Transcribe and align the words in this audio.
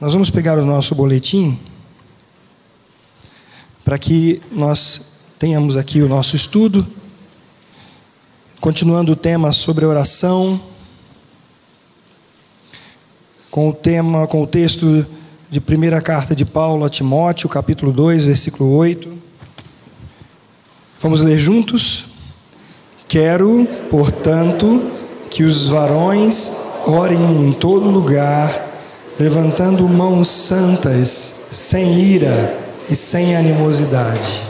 Nós 0.00 0.12
vamos 0.12 0.30
pegar 0.30 0.56
o 0.58 0.64
nosso 0.64 0.94
boletim 0.94 1.58
para 3.84 3.98
que 3.98 4.40
nós 4.52 5.18
tenhamos 5.40 5.76
aqui 5.76 6.00
o 6.00 6.08
nosso 6.08 6.36
estudo, 6.36 6.86
continuando 8.60 9.10
o 9.10 9.16
tema 9.16 9.50
sobre 9.50 9.84
oração, 9.84 10.60
com 13.50 13.70
o 13.70 13.72
tema, 13.72 14.24
com 14.28 14.40
o 14.40 14.46
texto 14.46 15.04
de 15.50 15.60
primeira 15.60 16.00
carta 16.00 16.32
de 16.32 16.44
Paulo 16.44 16.84
a 16.84 16.88
Timóteo, 16.88 17.48
capítulo 17.48 17.90
2, 17.90 18.26
versículo 18.26 18.76
8. 18.76 19.18
Vamos 21.02 21.22
ler 21.22 21.40
juntos? 21.40 22.04
Quero, 23.08 23.66
portanto, 23.90 24.92
que 25.28 25.42
os 25.42 25.66
varões 25.66 26.56
orem 26.86 27.48
em 27.48 27.52
todo 27.52 27.90
lugar 27.90 28.67
levantando 29.18 29.88
mãos 29.88 30.28
santas, 30.28 31.46
sem 31.50 31.98
ira 32.00 32.56
e 32.88 32.94
sem 32.94 33.34
animosidade. 33.34 34.46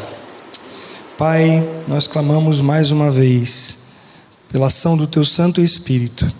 Pai, 1.16 1.66
nós 1.88 2.06
clamamos 2.06 2.60
mais 2.60 2.90
uma 2.90 3.10
vez 3.10 3.86
pela 4.50 4.66
ação 4.66 4.96
do 4.96 5.06
Teu 5.06 5.24
Santo 5.24 5.62
Espírito. 5.62 6.30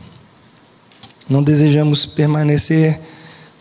Não 1.28 1.42
desejamos 1.42 2.04
permanecer 2.04 3.00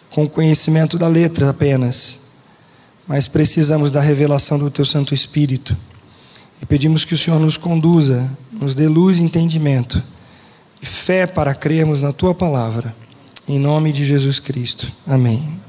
com 0.09 0.25
o 0.25 0.29
conhecimento 0.29 0.97
da 0.97 1.07
letra 1.07 1.49
apenas, 1.49 2.27
mas 3.07 3.27
precisamos 3.27 3.89
da 3.89 4.01
revelação 4.01 4.59
do 4.59 4.69
Teu 4.69 4.85
Santo 4.85 5.13
Espírito. 5.13 5.77
E 6.61 6.65
pedimos 6.65 7.05
que 7.05 7.13
o 7.13 7.17
Senhor 7.17 7.39
nos 7.39 7.55
conduza, 7.55 8.29
nos 8.51 8.75
dê 8.75 8.87
luz 8.87 9.19
e 9.19 9.23
entendimento, 9.23 10.03
e 10.81 10.85
fé 10.85 11.25
para 11.25 11.55
crermos 11.55 12.01
na 12.01 12.11
Tua 12.11 12.35
palavra 12.35 12.93
em 13.47 13.57
nome 13.57 13.93
de 13.93 14.03
Jesus 14.03 14.39
Cristo. 14.39 14.91
Amém. 15.05 15.59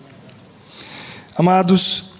Amados, 1.36 2.14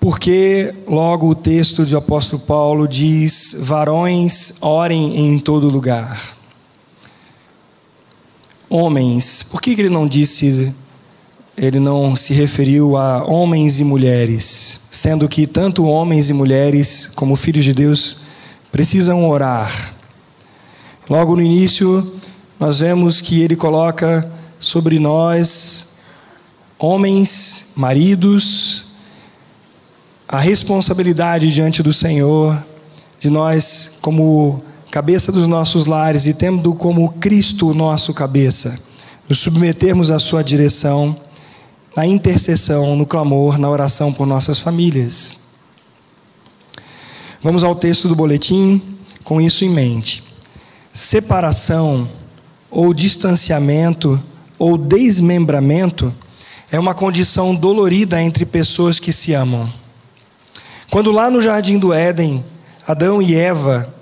porque 0.00 0.74
logo 0.86 1.28
o 1.28 1.34
texto 1.34 1.84
do 1.84 1.96
apóstolo 1.96 2.42
Paulo 2.42 2.88
diz: 2.88 3.56
varões, 3.60 4.60
orem 4.60 5.16
em 5.16 5.38
todo 5.38 5.68
lugar. 5.68 6.36
Homens, 8.68 9.44
por 9.44 9.62
que 9.62 9.70
ele 9.70 9.88
não 9.88 10.08
disse, 10.08 10.74
ele 11.56 11.78
não 11.78 12.16
se 12.16 12.34
referiu 12.34 12.96
a 12.96 13.24
homens 13.24 13.78
e 13.78 13.84
mulheres, 13.84 14.88
sendo 14.90 15.28
que 15.28 15.46
tanto 15.46 15.84
homens 15.84 16.28
e 16.28 16.32
mulheres, 16.32 17.12
como 17.14 17.36
filhos 17.36 17.64
de 17.64 17.72
Deus, 17.72 18.22
precisam 18.72 19.30
orar? 19.30 19.94
Logo 21.08 21.36
no 21.36 21.42
início, 21.42 22.12
nós 22.58 22.80
vemos 22.80 23.20
que 23.20 23.42
ele 23.42 23.54
coloca 23.54 24.30
sobre 24.58 24.98
nós, 24.98 25.98
homens, 26.78 27.72
maridos, 27.76 28.86
a 30.26 30.40
responsabilidade 30.40 31.52
diante 31.52 31.82
do 31.82 31.92
Senhor, 31.92 32.56
de 33.20 33.28
nós, 33.28 33.98
como 34.00 34.62
cabeça 34.90 35.30
dos 35.30 35.46
nossos 35.46 35.84
lares 35.84 36.26
e 36.26 36.32
tendo 36.32 36.74
como 36.74 37.12
Cristo 37.20 37.74
nosso 37.74 38.14
cabeça, 38.14 38.80
nos 39.28 39.38
submetermos 39.38 40.10
à 40.10 40.18
Sua 40.18 40.42
direção, 40.42 41.14
na 41.94 42.06
intercessão, 42.06 42.96
no 42.96 43.04
clamor, 43.04 43.58
na 43.58 43.68
oração 43.68 44.12
por 44.12 44.26
nossas 44.26 44.60
famílias. 44.60 45.40
Vamos 47.42 47.62
ao 47.62 47.76
texto 47.76 48.08
do 48.08 48.16
boletim 48.16 48.82
com 49.22 49.40
isso 49.40 49.64
em 49.64 49.70
mente. 49.70 50.22
Separação 50.92 52.08
ou 52.70 52.92
distanciamento 52.92 54.22
ou 54.58 54.76
desmembramento 54.76 56.14
é 56.70 56.78
uma 56.78 56.94
condição 56.94 57.54
dolorida 57.54 58.20
entre 58.20 58.44
pessoas 58.44 58.98
que 58.98 59.12
se 59.12 59.32
amam. 59.32 59.72
Quando 60.90 61.12
lá 61.12 61.30
no 61.30 61.40
jardim 61.40 61.78
do 61.78 61.92
Éden, 61.92 62.44
Adão 62.86 63.20
e 63.20 63.34
Eva 63.34 63.94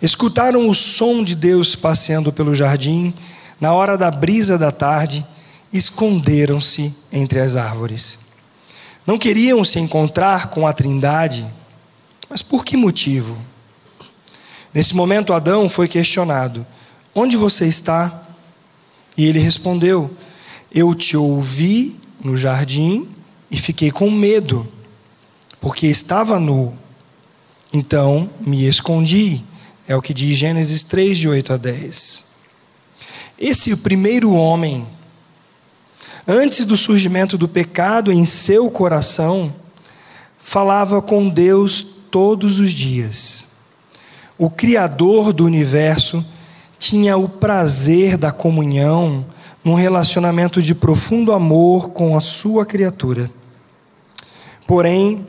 escutaram 0.00 0.68
o 0.68 0.74
som 0.74 1.22
de 1.22 1.34
Deus 1.34 1.76
passeando 1.76 2.32
pelo 2.32 2.54
jardim, 2.54 3.12
na 3.60 3.72
hora 3.72 3.98
da 3.98 4.10
brisa 4.10 4.56
da 4.56 4.72
tarde, 4.72 5.24
esconderam-se 5.72 6.94
entre 7.12 7.40
as 7.40 7.56
árvores. 7.56 8.18
Não 9.06 9.18
queriam 9.18 9.64
se 9.64 9.78
encontrar 9.78 10.48
com 10.48 10.66
a 10.66 10.72
Trindade, 10.72 11.46
mas 12.28 12.42
por 12.42 12.64
que 12.64 12.76
motivo? 12.76 13.36
Nesse 14.72 14.94
momento, 14.94 15.32
Adão 15.32 15.68
foi 15.68 15.88
questionado: 15.88 16.64
Onde 17.14 17.36
você 17.36 17.66
está? 17.66 18.28
E 19.16 19.26
ele 19.26 19.38
respondeu: 19.38 20.10
Eu 20.72 20.94
te 20.94 21.16
ouvi 21.16 21.96
no 22.22 22.36
jardim 22.36 23.08
e 23.50 23.56
fiquei 23.56 23.90
com 23.90 24.10
medo, 24.10 24.66
porque 25.60 25.86
estava 25.86 26.38
nu. 26.38 26.74
Então 27.72 28.30
me 28.40 28.66
escondi. 28.66 29.44
É 29.86 29.96
o 29.96 30.02
que 30.02 30.14
diz 30.14 30.38
Gênesis 30.38 30.84
3, 30.84 31.18
de 31.18 31.28
8 31.28 31.52
a 31.52 31.56
10. 31.56 32.30
Esse 33.38 33.76
primeiro 33.78 34.32
homem, 34.32 34.86
antes 36.28 36.64
do 36.64 36.76
surgimento 36.76 37.36
do 37.36 37.48
pecado 37.48 38.12
em 38.12 38.24
seu 38.24 38.70
coração, 38.70 39.52
falava 40.38 41.02
com 41.02 41.28
Deus 41.28 41.84
todos 42.10 42.60
os 42.60 42.72
dias. 42.72 43.46
O 44.38 44.48
Criador 44.48 45.32
do 45.32 45.44
universo 45.44 46.24
tinha 46.80 47.14
o 47.18 47.28
prazer 47.28 48.16
da 48.16 48.32
comunhão 48.32 49.26
num 49.62 49.74
relacionamento 49.74 50.62
de 50.62 50.74
profundo 50.74 51.30
amor 51.30 51.90
com 51.90 52.16
a 52.16 52.20
sua 52.20 52.64
criatura. 52.64 53.30
Porém, 54.66 55.26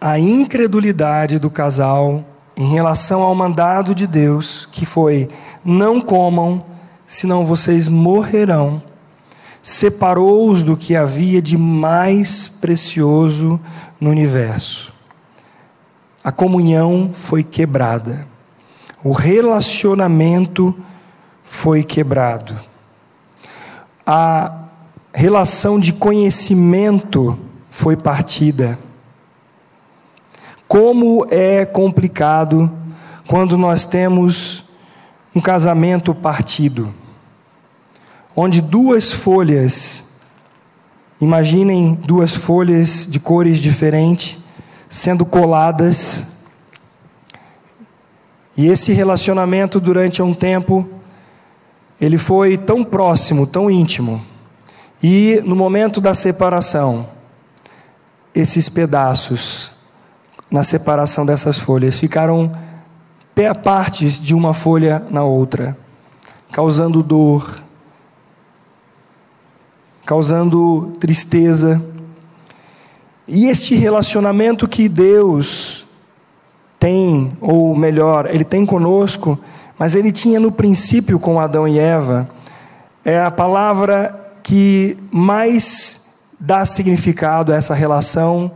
a 0.00 0.20
incredulidade 0.20 1.40
do 1.40 1.50
casal 1.50 2.24
em 2.56 2.70
relação 2.72 3.22
ao 3.22 3.34
mandado 3.34 3.92
de 3.92 4.06
Deus, 4.06 4.64
que 4.70 4.86
foi: 4.86 5.28
não 5.64 6.00
comam, 6.00 6.64
senão 7.04 7.44
vocês 7.44 7.88
morrerão, 7.88 8.80
separou-os 9.60 10.62
do 10.62 10.76
que 10.76 10.94
havia 10.94 11.42
de 11.42 11.58
mais 11.58 12.46
precioso 12.46 13.58
no 14.00 14.10
universo. 14.10 14.92
A 16.22 16.30
comunhão 16.30 17.10
foi 17.12 17.42
quebrada 17.42 18.30
o 19.04 19.12
relacionamento 19.12 20.74
foi 21.44 21.82
quebrado. 21.82 22.54
A 24.06 24.60
relação 25.12 25.78
de 25.78 25.92
conhecimento 25.92 27.38
foi 27.70 27.96
partida. 27.96 28.78
Como 30.68 31.26
é 31.30 31.64
complicado 31.64 32.70
quando 33.26 33.58
nós 33.58 33.84
temos 33.84 34.64
um 35.34 35.40
casamento 35.40 36.14
partido, 36.14 36.92
onde 38.36 38.60
duas 38.60 39.12
folhas, 39.12 40.12
imaginem 41.20 41.94
duas 41.94 42.34
folhas 42.34 43.06
de 43.06 43.18
cores 43.18 43.58
diferentes, 43.58 44.38
sendo 44.88 45.24
coladas 45.24 46.31
e 48.56 48.66
esse 48.66 48.92
relacionamento, 48.92 49.80
durante 49.80 50.22
um 50.22 50.34
tempo, 50.34 50.88
ele 52.00 52.18
foi 52.18 52.58
tão 52.58 52.84
próximo, 52.84 53.46
tão 53.46 53.70
íntimo. 53.70 54.22
E 55.02 55.40
no 55.44 55.56
momento 55.56 56.00
da 56.00 56.14
separação, 56.14 57.08
esses 58.34 58.68
pedaços, 58.68 59.72
na 60.50 60.62
separação 60.62 61.24
dessas 61.24 61.58
folhas, 61.58 61.98
ficaram 61.98 62.52
partes 63.64 64.20
de 64.20 64.34
uma 64.34 64.52
folha 64.52 65.02
na 65.10 65.24
outra, 65.24 65.76
causando 66.52 67.02
dor, 67.02 67.62
causando 70.04 70.92
tristeza. 71.00 71.82
E 73.26 73.46
este 73.46 73.74
relacionamento 73.74 74.68
que 74.68 74.88
Deus 74.88 75.81
tem, 76.82 77.30
ou 77.40 77.76
melhor, 77.76 78.26
ele 78.28 78.42
tem 78.42 78.66
conosco, 78.66 79.38
mas 79.78 79.94
ele 79.94 80.10
tinha 80.10 80.40
no 80.40 80.50
princípio 80.50 81.16
com 81.20 81.38
Adão 81.38 81.68
e 81.68 81.78
Eva, 81.78 82.28
é 83.04 83.20
a 83.20 83.30
palavra 83.30 84.32
que 84.42 84.98
mais 85.08 86.12
dá 86.40 86.64
significado 86.66 87.52
a 87.52 87.56
essa 87.56 87.72
relação 87.72 88.50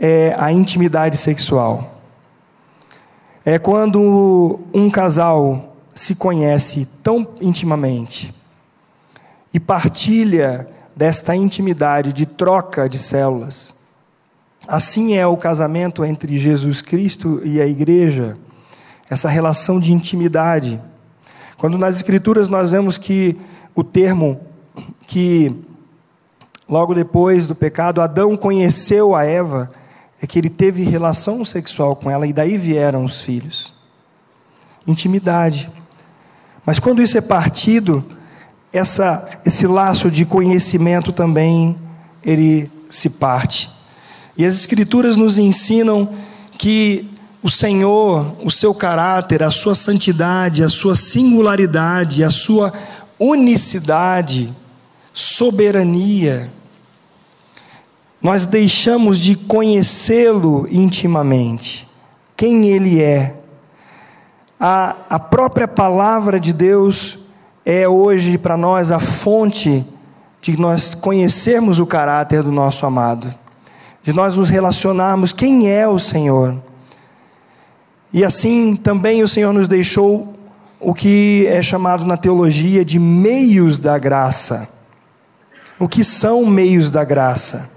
é 0.00 0.34
a 0.36 0.50
intimidade 0.50 1.16
sexual. 1.16 2.00
É 3.44 3.56
quando 3.56 4.58
um 4.74 4.90
casal 4.90 5.76
se 5.94 6.16
conhece 6.16 6.88
tão 7.04 7.24
intimamente 7.40 8.34
e 9.54 9.60
partilha 9.60 10.66
desta 10.96 11.36
intimidade 11.36 12.12
de 12.12 12.26
troca 12.26 12.88
de 12.88 12.98
células 12.98 13.79
Assim 14.68 15.14
é 15.14 15.26
o 15.26 15.36
casamento 15.36 16.04
entre 16.04 16.38
Jesus 16.38 16.80
Cristo 16.82 17.40
e 17.44 17.60
a 17.60 17.66
igreja, 17.66 18.36
essa 19.08 19.28
relação 19.28 19.80
de 19.80 19.92
intimidade. 19.92 20.80
Quando 21.56 21.76
nas 21.76 21.96
Escrituras 21.96 22.48
nós 22.48 22.70
vemos 22.70 22.96
que 22.96 23.36
o 23.74 23.82
termo 23.82 24.40
que 25.06 25.54
logo 26.68 26.94
depois 26.94 27.46
do 27.46 27.54
pecado 27.54 28.00
Adão 28.00 28.36
conheceu 28.36 29.14
a 29.14 29.24
Eva 29.24 29.70
é 30.22 30.26
que 30.26 30.38
ele 30.38 30.50
teve 30.50 30.82
relação 30.82 31.44
sexual 31.44 31.96
com 31.96 32.10
ela 32.10 32.26
e 32.26 32.32
daí 32.32 32.56
vieram 32.56 33.04
os 33.04 33.22
filhos. 33.22 33.72
Intimidade. 34.86 35.70
Mas 36.64 36.78
quando 36.78 37.02
isso 37.02 37.16
é 37.16 37.20
partido, 37.20 38.04
essa, 38.72 39.28
esse 39.44 39.66
laço 39.66 40.10
de 40.10 40.24
conhecimento 40.24 41.10
também 41.10 41.76
ele 42.22 42.70
se 42.88 43.10
parte. 43.10 43.70
E 44.36 44.44
as 44.44 44.54
escrituras 44.54 45.16
nos 45.16 45.38
ensinam 45.38 46.14
que 46.56 47.08
o 47.42 47.50
Senhor, 47.50 48.36
o 48.44 48.50
seu 48.50 48.74
caráter, 48.74 49.42
a 49.42 49.50
sua 49.50 49.74
santidade, 49.74 50.62
a 50.62 50.68
sua 50.68 50.94
singularidade, 50.94 52.22
a 52.22 52.30
sua 52.30 52.72
unicidade, 53.18 54.54
soberania, 55.12 56.50
nós 58.22 58.44
deixamos 58.44 59.18
de 59.18 59.34
conhecê-lo 59.34 60.68
intimamente, 60.70 61.88
quem 62.36 62.66
ele 62.66 63.00
é. 63.02 63.36
A, 64.58 64.96
a 65.08 65.18
própria 65.18 65.66
palavra 65.66 66.38
de 66.38 66.52
Deus 66.52 67.18
é 67.64 67.88
hoje 67.88 68.36
para 68.36 68.58
nós 68.58 68.92
a 68.92 68.98
fonte 68.98 69.84
de 70.42 70.58
nós 70.58 70.94
conhecermos 70.94 71.78
o 71.78 71.86
caráter 71.86 72.42
do 72.42 72.52
nosso 72.52 72.84
amado, 72.84 73.32
de 74.02 74.12
nós 74.12 74.36
nos 74.36 74.48
relacionarmos 74.48 75.32
quem 75.32 75.70
é 75.70 75.86
o 75.86 75.98
Senhor. 75.98 76.56
E 78.12 78.24
assim 78.24 78.74
também 78.74 79.22
o 79.22 79.28
Senhor 79.28 79.52
nos 79.52 79.68
deixou 79.68 80.36
o 80.80 80.94
que 80.94 81.46
é 81.46 81.60
chamado 81.60 82.04
na 82.04 82.16
teologia 82.16 82.84
de 82.84 82.98
meios 82.98 83.78
da 83.78 83.98
graça. 83.98 84.68
O 85.78 85.88
que 85.88 86.02
são 86.02 86.44
meios 86.46 86.90
da 86.90 87.04
graça? 87.04 87.70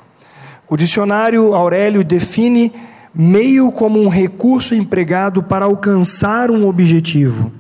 O 0.70 0.78
dicionário 0.78 1.54
Aurélio 1.54 2.04
define 2.04 2.74
meio 3.14 3.72
como 3.72 4.02
um 4.02 4.08
recurso 4.08 4.74
empregado 4.74 5.44
para 5.44 5.66
alcançar 5.66 6.50
um 6.50 6.66
objetivo. 6.66 7.52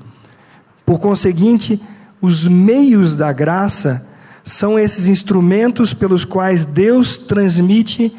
Por 0.86 1.00
conseguinte, 1.00 1.82
os 2.22 2.48
meios 2.48 3.16
da 3.16 3.32
graça 3.32 4.10
são 4.44 4.80
esses 4.80 5.08
instrumentos 5.08 5.94
pelos 5.94 6.26
quais 6.26 6.66
Deus 6.66 7.18
transmite 7.18 8.16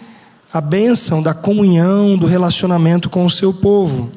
a 0.55 0.61
bênção 0.61 1.21
da 1.21 1.35
comunhão, 1.35 2.17
do 2.17 2.27
relacionamento 2.27 3.11
com 3.11 3.27
o 3.27 3.31
seu 3.31 3.53
povo. 3.53 4.13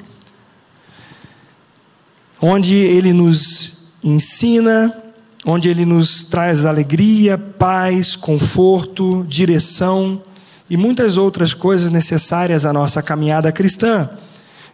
Onde 2.39 2.75
ele 2.75 3.11
nos 3.11 3.95
ensina, 4.03 4.95
onde 5.43 5.67
ele 5.67 5.83
nos 5.83 6.25
traz 6.25 6.63
alegria, 6.63 7.39
paz, 7.39 8.15
conforto, 8.15 9.25
direção 9.27 10.21
e 10.69 10.77
muitas 10.77 11.17
outras 11.17 11.55
coisas 11.55 11.89
necessárias 11.89 12.67
à 12.67 12.71
nossa 12.71 13.01
caminhada 13.01 13.51
cristã. 13.51 14.07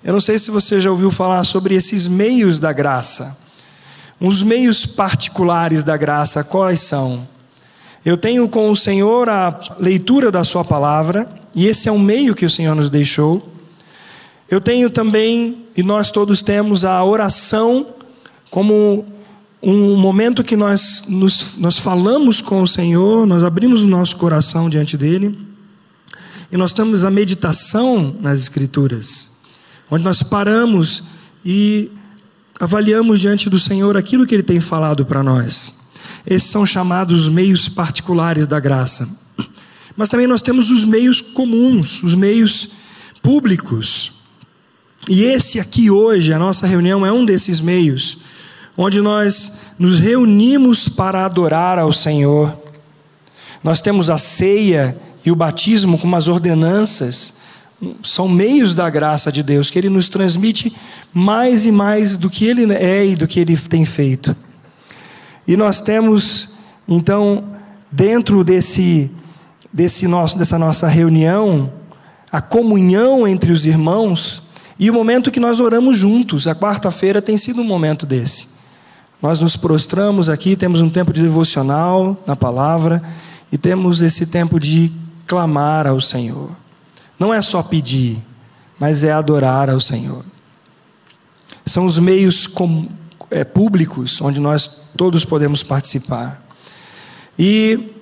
Eu 0.04 0.12
não 0.12 0.20
sei 0.20 0.38
se 0.38 0.52
você 0.52 0.82
já 0.82 0.92
ouviu 0.92 1.12
falar 1.12 1.46
sobre 1.46 1.76
esses 1.76 2.10
meios 2.10 2.60
da 2.60 2.74
graça. 2.74 3.38
Os 4.20 4.44
meios 4.44 4.86
particulares 4.86 5.82
da 5.82 5.96
graça, 5.96 6.44
quais 6.44 6.82
são? 6.82 7.26
Eu 8.04 8.18
tenho 8.18 8.50
com 8.50 8.70
o 8.70 8.76
Senhor 8.76 9.30
a 9.30 9.58
leitura 9.80 10.30
da 10.30 10.44
Sua 10.44 10.66
palavra, 10.66 11.42
e 11.56 11.68
esse 11.68 11.88
é 11.88 11.92
um 11.92 12.00
meio 12.00 12.34
que 12.36 12.46
o 12.46 12.50
Senhor 12.50 12.76
nos 12.76 12.90
deixou. 12.90 13.48
Eu 14.50 14.60
tenho 14.60 14.90
também, 14.90 15.66
e 15.76 15.84
nós 15.84 16.12
todos 16.12 16.42
temos, 16.42 16.84
a 16.84 17.04
oração 17.04 17.88
como 18.50 19.06
um 19.62 19.96
momento 19.96 20.44
que 20.44 20.56
nós, 20.56 21.06
nos, 21.08 21.58
nós 21.58 21.80
falamos 21.80 22.42
com 22.42 22.62
o 22.62 22.68
Senhor, 22.68 23.26
nós 23.26 23.44
abrimos 23.44 23.84
o 23.84 23.88
nosso 23.88 24.18
coração 24.18 24.70
diante 24.70 24.98
dele. 24.98 25.38
E 26.52 26.58
nós 26.58 26.74
temos 26.74 27.04
a 27.04 27.10
meditação 27.10 28.16
nas 28.20 28.42
Escrituras, 28.42 29.32
onde 29.90 30.04
nós 30.04 30.22
paramos 30.22 31.04
e 31.44 31.90
avaliamos 32.60 33.20
diante 33.20 33.50
do 33.50 33.58
Senhor 33.58 33.98
aquilo 33.98 34.28
que 34.28 34.36
Ele 34.36 34.44
tem 34.44 34.60
falado 34.60 35.06
para 35.06 35.24
nós. 35.24 35.82
Esses 36.26 36.52
são 36.52 36.66
chamados 36.66 37.28
meios 37.28 37.68
particulares 37.68 38.46
da 38.46 38.60
graça. 38.60 39.23
Mas 39.96 40.10
também 40.10 40.28
nós 40.28 40.42
temos 40.42 40.72
os 40.72 40.84
meios 40.84 41.22
comuns, 41.22 42.02
os 42.04 42.16
meios 42.16 42.70
públicos. 43.22 44.12
E 45.08 45.24
esse 45.24 45.60
aqui 45.60 45.90
hoje, 45.90 46.34
a 46.34 46.40
nossa 46.40 46.66
reunião, 46.66 47.06
é 47.06 47.12
um 47.12 47.26
desses 47.26 47.60
meios, 47.60 48.18
onde 48.78 49.02
nós 49.02 49.60
nos 49.78 50.00
reunimos 50.00 50.90
para 50.90 51.26
adorar 51.26 51.78
ao 51.78 51.94
Senhor. 51.94 52.58
Nós 53.64 53.82
temos 53.82 54.10
a 54.10 54.18
ceia 54.18 54.98
e 55.26 55.32
o 55.32 55.36
batismo 55.36 55.98
como 55.98 56.16
as 56.16 56.28
ordenanças 56.28 57.36
são 58.02 58.28
meios 58.28 58.74
da 58.74 58.90
graça 58.90 59.32
de 59.32 59.44
Deus 59.44 59.70
que 59.70 59.78
ele 59.78 59.90
nos 59.90 60.08
transmite 60.08 60.74
mais 61.14 61.66
e 61.66 61.72
mais 61.72 62.16
do 62.16 62.30
que 62.30 62.46
ele 62.46 62.72
é 62.74 63.06
e 63.06 63.16
do 63.16 63.28
que 63.28 63.40
ele 63.40 63.58
tem 63.58 63.84
feito. 63.84 64.36
E 65.48 65.58
nós 65.58 65.82
temos 65.82 66.54
então 66.88 67.44
dentro 67.92 68.44
desse 68.44 69.12
desse 69.74 70.08
nosso 70.08 70.38
dessa 70.38 70.60
nossa 70.60 70.88
reunião 70.88 71.72
a 72.34 72.42
comunhão 72.42 73.28
entre 73.28 73.52
os 73.52 73.64
irmãos 73.68 74.42
e 74.80 74.90
o 74.90 74.94
momento 74.94 75.30
que 75.30 75.40
nós 75.40 75.60
oramos 75.60 75.96
juntos. 75.96 76.48
A 76.48 76.56
quarta-feira 76.56 77.22
tem 77.22 77.38
sido 77.38 77.62
um 77.62 77.64
momento 77.64 78.08
desse. 78.08 78.48
Nós 79.22 79.40
nos 79.40 79.56
prostramos 79.56 80.32
aqui, 80.32 80.56
temos 80.56 80.82
um 80.82 80.90
tempo 80.90 81.14
de 81.14 81.22
devocional 81.22 82.18
na 82.26 82.36
palavra 82.36 83.00
e 83.52 83.58
temos 83.58 84.02
esse 84.02 84.26
tempo 84.26 84.60
de 84.60 84.92
clamar 85.28 85.86
ao 85.86 86.02
Senhor. 86.02 86.50
Não 87.20 87.32
é 87.32 87.40
só 87.40 87.62
pedir, 87.62 88.18
mas 88.80 89.04
é 89.04 89.12
adorar 89.12 89.70
ao 89.70 89.80
Senhor. 89.80 90.26
São 91.64 91.86
os 91.86 92.00
meios 92.00 92.48
com, 92.48 92.88
é, 93.30 93.44
públicos 93.44 94.20
onde 94.22 94.42
nós 94.42 94.82
todos 94.98 95.24
podemos 95.24 95.62
participar. 95.62 96.44
E 97.38 97.93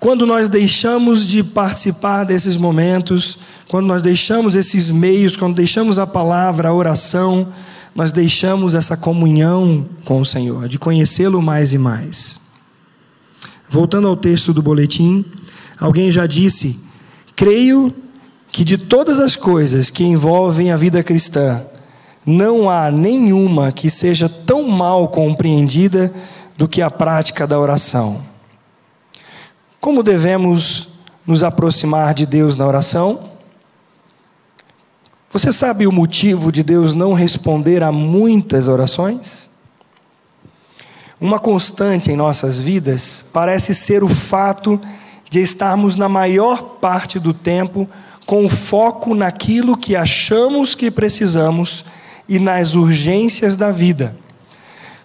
quando 0.00 0.26
nós 0.26 0.48
deixamos 0.48 1.26
de 1.26 1.44
participar 1.44 2.24
desses 2.24 2.56
momentos, 2.56 3.38
quando 3.68 3.86
nós 3.86 4.02
deixamos 4.02 4.56
esses 4.56 4.90
meios, 4.90 5.36
quando 5.36 5.54
deixamos 5.54 5.98
a 5.98 6.06
palavra, 6.06 6.70
a 6.70 6.74
oração, 6.74 7.52
nós 7.94 8.10
deixamos 8.10 8.74
essa 8.74 8.96
comunhão 8.96 9.86
com 10.04 10.18
o 10.18 10.26
Senhor, 10.26 10.66
de 10.68 10.78
conhecê-lo 10.78 11.40
mais 11.42 11.72
e 11.72 11.78
mais. 11.78 12.40
Voltando 13.68 14.08
ao 14.08 14.16
texto 14.16 14.52
do 14.52 14.62
boletim, 14.62 15.24
Alguém 15.80 16.10
já 16.10 16.26
disse: 16.26 16.78
creio 17.34 17.92
que 18.52 18.62
de 18.62 18.76
todas 18.76 19.18
as 19.18 19.34
coisas 19.34 19.90
que 19.90 20.04
envolvem 20.04 20.70
a 20.70 20.76
vida 20.76 21.02
cristã, 21.02 21.62
não 22.26 22.68
há 22.68 22.90
nenhuma 22.90 23.72
que 23.72 23.88
seja 23.88 24.28
tão 24.28 24.68
mal 24.68 25.08
compreendida 25.08 26.12
do 26.58 26.68
que 26.68 26.82
a 26.82 26.90
prática 26.90 27.46
da 27.46 27.58
oração. 27.58 28.29
Como 29.80 30.02
devemos 30.02 30.88
nos 31.26 31.42
aproximar 31.42 32.12
de 32.12 32.26
Deus 32.26 32.54
na 32.54 32.66
oração? 32.66 33.30
Você 35.32 35.50
sabe 35.50 35.86
o 35.86 35.92
motivo 35.92 36.52
de 36.52 36.62
Deus 36.62 36.92
não 36.92 37.14
responder 37.14 37.82
a 37.82 37.90
muitas 37.90 38.68
orações? 38.68 39.48
Uma 41.18 41.38
constante 41.38 42.10
em 42.10 42.16
nossas 42.16 42.60
vidas 42.60 43.24
parece 43.32 43.74
ser 43.74 44.04
o 44.04 44.08
fato 44.08 44.78
de 45.30 45.40
estarmos 45.40 45.96
na 45.96 46.10
maior 46.10 46.62
parte 46.78 47.18
do 47.18 47.32
tempo 47.32 47.88
com 48.26 48.50
foco 48.50 49.14
naquilo 49.14 49.78
que 49.78 49.96
achamos 49.96 50.74
que 50.74 50.90
precisamos 50.90 51.86
e 52.28 52.38
nas 52.38 52.74
urgências 52.74 53.56
da 53.56 53.70
vida. 53.70 54.14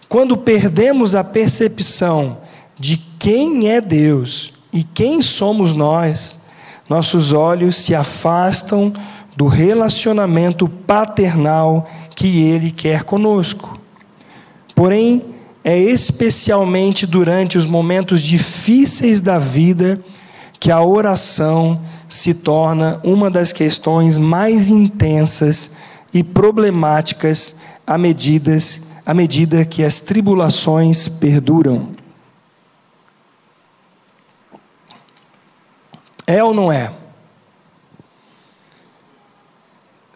Quando 0.10 0.36
perdemos 0.36 1.16
a 1.16 1.24
percepção 1.24 2.40
de 2.78 2.98
quem 2.98 3.70
é 3.70 3.80
Deus 3.80 4.55
e 4.76 4.84
quem 4.84 5.22
somos 5.22 5.74
nós, 5.74 6.38
nossos 6.90 7.32
olhos 7.32 7.78
se 7.78 7.96
afastam 7.96 8.92
do 9.38 9.48
relacionamento 9.48 10.68
paternal 10.68 11.86
que 12.14 12.42
Ele 12.44 12.72
quer 12.72 13.06
conosco. 13.06 13.80
Porém, 14.76 15.24
é 15.64 15.80
especialmente 15.80 17.08
durante 17.08 17.58
os 17.58 17.66
momentos 17.66 18.22
difíceis 18.22 19.22
da 19.22 19.40
vida 19.40 20.02
que 20.60 20.70
a 20.70 20.84
oração 20.84 21.80
se 22.10 22.34
torna 22.34 23.00
uma 23.02 23.32
das 23.32 23.54
questões 23.54 24.18
mais 24.18 24.70
intensas 24.70 25.72
e 26.14 26.22
problemáticas 26.22 27.56
à 27.88 27.98
medida, 27.98 28.58
à 29.06 29.14
medida 29.14 29.64
que 29.64 29.86
as 29.86 30.02
tribulações 30.02 31.08
perduram. 31.08 31.96
É 36.28 36.44
ou 36.44 36.54
não 36.54 36.72
é? 36.72 36.92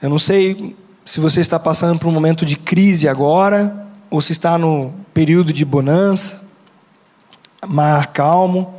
Eu 0.02 0.10
não 0.10 0.20
sei 0.20 0.76
se 1.06 1.20
você 1.20 1.42
está 1.42 1.60
passando 1.60 2.00
por 2.00 2.08
um 2.08 2.12
momento 2.12 2.46
de 2.46 2.56
crise 2.56 3.08
agora, 3.08 3.88
ou 4.10 4.22
se 4.22 4.32
está 4.32 4.58
no 4.58 4.94
período 5.14 5.52
de 5.52 5.66
bonança. 5.66 6.48
mar 7.68 8.08
calmo, 8.08 8.74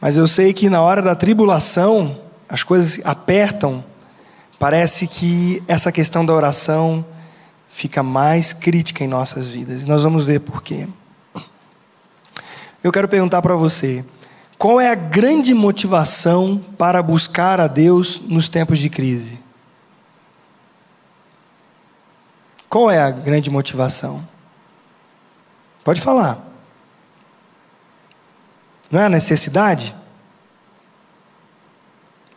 mas 0.00 0.16
eu 0.16 0.26
sei 0.26 0.52
que 0.52 0.70
na 0.70 0.80
hora 0.80 1.02
da 1.02 1.14
tribulação 1.14 2.18
as 2.48 2.62
coisas 2.62 3.04
apertam, 3.04 3.84
parece 4.58 5.06
que 5.06 5.62
essa 5.66 5.90
questão 5.90 6.24
da 6.24 6.32
oração 6.32 7.04
fica 7.68 8.02
mais 8.02 8.52
crítica 8.52 9.02
em 9.02 9.08
nossas 9.08 9.48
vidas. 9.48 9.82
E 9.82 9.88
nós 9.88 10.02
vamos 10.02 10.24
ver 10.24 10.40
por 10.40 10.62
quê. 10.62 10.86
Eu 12.84 12.92
quero 12.92 13.08
perguntar 13.08 13.40
para 13.42 13.54
você: 13.54 14.04
qual 14.62 14.80
é 14.80 14.88
a 14.88 14.94
grande 14.94 15.52
motivação 15.54 16.56
para 16.78 17.02
buscar 17.02 17.58
a 17.58 17.66
Deus 17.66 18.20
nos 18.20 18.48
tempos 18.48 18.78
de 18.78 18.88
crise? 18.88 19.40
Qual 22.68 22.88
é 22.88 23.02
a 23.02 23.10
grande 23.10 23.50
motivação? 23.50 24.24
Pode 25.82 26.00
falar. 26.00 26.46
Não 28.88 29.00
é 29.00 29.06
a 29.06 29.08
necessidade? 29.08 29.96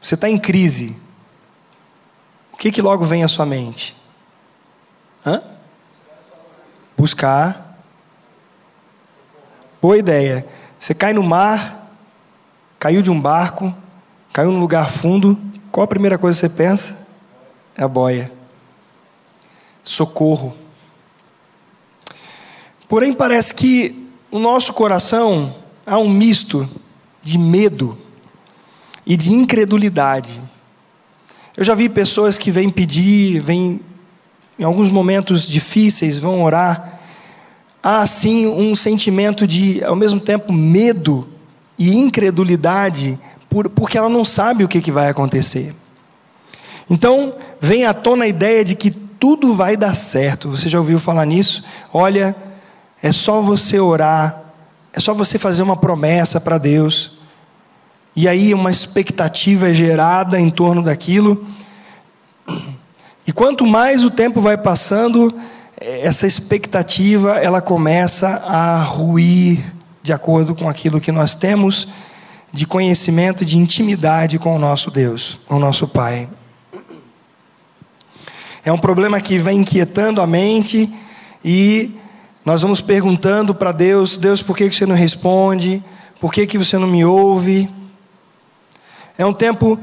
Você 0.02 0.16
está 0.16 0.28
em 0.28 0.40
crise. 0.40 1.00
O 2.54 2.58
que, 2.58 2.72
que 2.72 2.82
logo 2.82 3.06
vem 3.06 3.24
à 3.24 3.28
sua 3.28 3.46
mente? 3.46 3.96
Hã? 5.24 5.44
Buscar. 6.98 7.78
Boa 9.80 10.00
ideia. 10.00 10.44
Você 10.80 10.96
cai 10.96 11.14
no 11.14 11.22
mar, 11.22 11.85
caiu 12.80 13.02
de 13.02 13.10
um 13.10 13.20
barco, 13.20 13.74
caiu 14.32 14.52
num 14.52 14.60
lugar 14.60 14.90
fundo. 14.90 15.40
Qual 15.72 15.84
a 15.84 15.88
primeira 15.88 16.18
coisa 16.18 16.40
que 16.40 16.48
você 16.48 16.56
pensa? 16.56 17.08
É 17.78 17.84
a 17.84 17.88
boia. 17.88 18.32
Socorro. 19.84 20.56
Porém, 22.88 23.14
parece 23.14 23.54
que 23.54 24.08
o 24.32 24.40
nosso 24.40 24.74
coração 24.74 25.56
há 25.86 25.98
um 25.98 26.10
misto 26.10 26.70
de 27.22 27.38
medo 27.38 27.98
e 29.06 29.16
de 29.16 29.34
incredulidade. 29.34 30.42
Eu 31.58 31.64
já 31.64 31.74
vi 31.74 31.88
pessoas 31.90 32.38
que 32.38 32.52
vêm 32.52 32.70
pedir, 32.70 33.40
vêm 33.40 33.80
em 34.58 34.64
alguns 34.64 34.90
momentos 34.90 35.48
difíceis, 35.48 36.20
vão 36.20 36.44
orar. 36.44 37.00
Há 37.82 38.06
sim 38.06 38.48
um 38.48 38.76
sentimento 38.76 39.46
de, 39.46 39.84
ao 39.84 39.96
mesmo 39.96 40.20
tempo, 40.20 40.52
medo 40.52 41.28
e 41.78 41.96
incredulidade, 41.96 43.20
por, 43.50 43.70
porque 43.70 43.98
ela 43.98 44.10
não 44.10 44.24
sabe 44.26 44.64
o 44.64 44.68
que, 44.68 44.82
que 44.82 44.92
vai 44.92 45.10
acontecer. 45.10 45.74
Então, 46.90 47.34
vem 47.60 47.86
à 47.86 47.94
tona 47.94 48.26
a 48.26 48.28
ideia 48.28 48.64
de 48.64 48.76
que 48.76 48.92
tudo 48.92 49.54
vai 49.54 49.76
dar 49.76 49.96
certo. 49.96 50.50
Você 50.52 50.70
já 50.70 50.78
ouviu 50.78 51.00
falar 51.00 51.26
nisso? 51.26 51.64
Olha, 51.92 52.36
é 53.02 53.12
só 53.12 53.42
você 53.42 53.80
orar, 53.80 54.42
é 54.94 55.00
só 55.00 55.14
você 55.14 55.38
fazer 55.38 55.64
uma 55.64 55.76
promessa 55.76 56.40
para 56.40 56.58
Deus. 56.58 57.20
E 58.16 58.28
aí 58.28 58.54
uma 58.54 58.72
expectativa 58.72 59.70
é 59.70 59.74
gerada 59.74 60.40
em 60.40 60.50
torno 60.50 60.82
daquilo. 60.82 61.46
E 63.28 63.32
quanto 63.34 63.66
mais 63.66 64.04
o 64.04 64.12
tempo 64.12 64.40
vai 64.40 64.58
passando, 64.58 65.34
essa 65.80 66.26
expectativa 66.26 67.40
ela 67.40 67.62
começa 67.62 68.28
a 68.28 68.82
ruir 68.84 69.75
de 70.06 70.14
acordo 70.14 70.54
com 70.54 70.70
aquilo 70.70 71.02
que 71.02 71.12
nós 71.12 71.34
temos 71.34 71.88
de 72.54 72.68
conhecimento, 72.68 73.44
de 73.44 73.58
intimidade 73.58 74.38
com 74.38 74.56
o 74.56 74.60
nosso 74.60 74.92
Deus, 74.92 75.40
com 75.48 75.56
o 75.56 75.60
nosso 75.60 75.88
Pai. 75.88 76.30
É 78.64 78.72
um 78.72 78.78
problema 78.78 79.20
que 79.20 79.40
vem 79.40 79.62
inquietando 79.62 80.22
a 80.22 80.28
mente 80.28 80.94
e 81.44 81.98
nós 82.46 82.62
vamos 82.62 82.82
perguntando 82.82 83.56
para 83.56 83.72
Deus: 83.72 84.16
Deus, 84.16 84.44
por 84.44 84.56
que 84.56 84.72
você 84.72 84.86
não 84.86 84.96
responde? 84.96 85.84
Por 86.22 86.32
que, 86.32 86.46
que 86.46 86.60
você 86.60 86.78
não 86.78 86.88
me 86.88 87.04
ouve? 87.04 87.68
É 89.18 89.26
um 89.26 89.34
tempo 89.34 89.80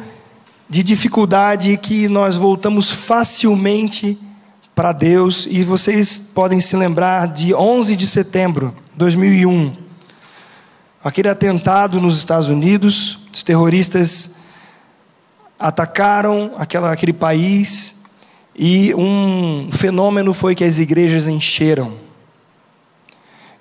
de 0.69 0.85
dificuldade 0.85 1.76
que 1.79 2.07
nós 2.07 2.37
voltamos 2.37 2.93
facilmente 2.93 4.17
para 4.73 4.93
Deus 4.93 5.49
e 5.50 5.64
vocês 5.64 6.17
podem 6.33 6.61
se 6.61 6.76
lembrar 6.76 7.26
de 7.26 7.52
11 7.52 7.97
de 7.97 8.07
setembro 8.07 8.73
de 8.93 8.99
2001. 8.99 9.82
Aquele 11.05 11.29
atentado 11.29 12.01
nos 12.01 12.17
Estados 12.17 12.49
Unidos, 12.49 13.19
os 13.33 13.43
terroristas 13.43 14.37
atacaram 15.59 16.53
aquela, 16.57 16.93
aquele 16.93 17.13
país 17.13 18.05
e 18.55 18.95
um 18.95 19.69
fenômeno 19.73 20.33
foi 20.33 20.55
que 20.55 20.63
as 20.63 20.79
igrejas 20.79 21.27
encheram. 21.27 21.95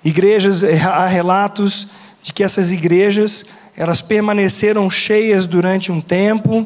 Igrejas, 0.04 0.62
eh, 0.62 0.80
há 0.80 1.06
relatos 1.06 1.88
de 2.22 2.32
que 2.32 2.44
essas 2.44 2.70
igrejas, 2.70 3.46
elas 3.76 4.00
permaneceram 4.00 4.88
cheias 4.88 5.44
durante 5.44 5.90
um 5.90 6.00
tempo, 6.00 6.64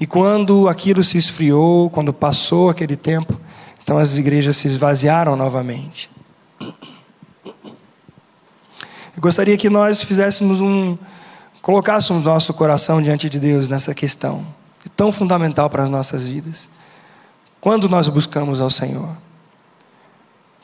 e 0.00 0.06
quando 0.06 0.66
aquilo 0.66 1.04
se 1.04 1.18
esfriou, 1.18 1.90
quando 1.90 2.12
passou 2.12 2.70
aquele 2.70 2.96
tempo, 2.96 3.38
então 3.82 3.98
as 3.98 4.16
igrejas 4.16 4.56
se 4.56 4.66
esvaziaram 4.66 5.36
novamente. 5.36 6.15
Eu 9.16 9.22
gostaria 9.22 9.56
que 9.56 9.70
nós 9.70 10.02
fizéssemos 10.02 10.60
um 10.60 10.96
colocássemos 11.62 12.22
nosso 12.22 12.54
coração 12.54 13.02
diante 13.02 13.28
de 13.28 13.40
Deus 13.40 13.68
nessa 13.68 13.94
questão, 13.94 14.46
tão 14.94 15.10
fundamental 15.10 15.68
para 15.68 15.82
as 15.82 15.88
nossas 15.88 16.26
vidas. 16.26 16.68
Quando 17.60 17.88
nós 17.88 18.08
buscamos 18.08 18.60
ao 18.60 18.70
Senhor? 18.70 19.08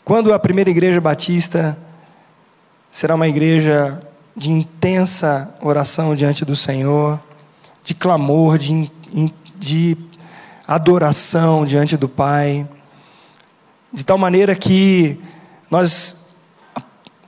Quando 0.04 0.32
a 0.32 0.38
primeira 0.38 0.70
igreja 0.70 1.00
batista 1.00 1.76
será 2.90 3.14
uma 3.14 3.26
igreja 3.26 4.02
de 4.36 4.52
intensa 4.52 5.54
oração 5.60 6.14
diante 6.14 6.44
do 6.44 6.54
Senhor, 6.54 7.18
de 7.82 7.94
clamor, 7.94 8.58
de, 8.58 8.90
de 9.56 9.96
adoração 10.68 11.64
diante 11.64 11.96
do 11.96 12.08
Pai, 12.08 12.68
de 13.92 14.04
tal 14.04 14.18
maneira 14.18 14.54
que 14.54 15.18
nós, 15.70 16.21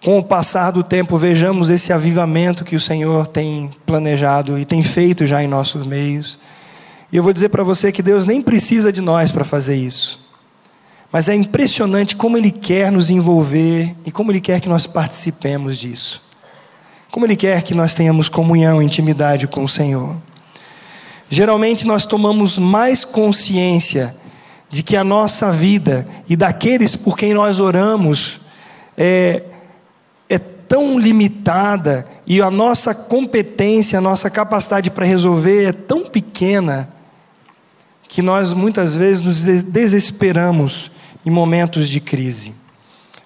com 0.05 0.19
o 0.19 0.23
passar 0.23 0.71
do 0.71 0.85
tempo, 0.85 1.17
vejamos 1.17 1.71
esse 1.71 1.91
avivamento 1.91 2.63
que 2.63 2.77
o 2.77 2.81
Senhor 2.81 3.27
tem 3.27 3.71
planejado 3.87 4.59
e 4.59 4.65
tem 4.67 4.83
feito 4.83 5.25
já 5.25 5.43
em 5.43 5.49
nossos 5.49 5.87
meios. 5.87 6.39
E 7.11 7.17
eu 7.17 7.23
vou 7.23 7.33
dizer 7.33 7.49
para 7.49 7.63
você 7.63 7.91
que 7.91 8.03
Deus 8.03 8.27
nem 8.27 8.43
precisa 8.43 8.93
de 8.93 9.01
nós 9.01 9.33
para 9.33 9.45
fazer 9.45 9.77
isso. 9.77 10.23
Mas 11.11 11.31
é 11.31 11.35
impressionante 11.35 12.17
como 12.17 12.37
Ele 12.37 12.51
quer 12.51 12.93
nos 12.93 13.09
envolver 13.09 13.97
e 14.05 14.13
como 14.13 14.31
Ele 14.31 14.43
quer 14.43 14.61
que 14.61 14.69
nós 14.69 14.87
participemos 14.87 15.79
disso. 15.79 16.23
Como 17.11 17.25
Ele 17.25 17.37
quer 17.37 17.63
que 17.63 17.73
nós 17.73 17.95
tenhamos 17.95 18.29
comunhão, 18.29 18.83
intimidade 18.83 19.47
com 19.47 19.65
o 19.65 19.69
Senhor. 19.69 20.17
Geralmente 21.31 21.87
nós 21.87 22.05
tomamos 22.05 22.59
mais 22.59 23.07
consciência 23.07 24.15
de 24.69 24.83
que 24.83 24.97
a 24.97 25.05
nossa 25.05 25.51
vida 25.51 26.07
e 26.29 26.37
daqueles 26.37 26.95
por 26.95 27.17
quem 27.17 27.33
nós 27.33 27.59
oramos 27.59 28.41
é, 28.99 29.45
tão 30.75 30.99
limitada 30.99 32.05
e 32.27 32.43
a 32.43 32.51
nossa 32.51 32.93
competência, 32.93 33.97
a 33.97 34.03
nossa 34.03 34.29
capacidade 34.29 34.91
para 34.91 35.07
resolver 35.07 35.67
é 35.67 35.73
tão 35.73 36.05
pequena 36.05 36.89
que 38.09 38.21
nós 38.21 38.53
muitas 38.53 38.93
vezes 38.93 39.23
nos 39.23 39.45
desesperamos 39.63 40.91
em 41.25 41.31
momentos 41.31 41.89
de 41.89 42.01
crise. 42.01 42.57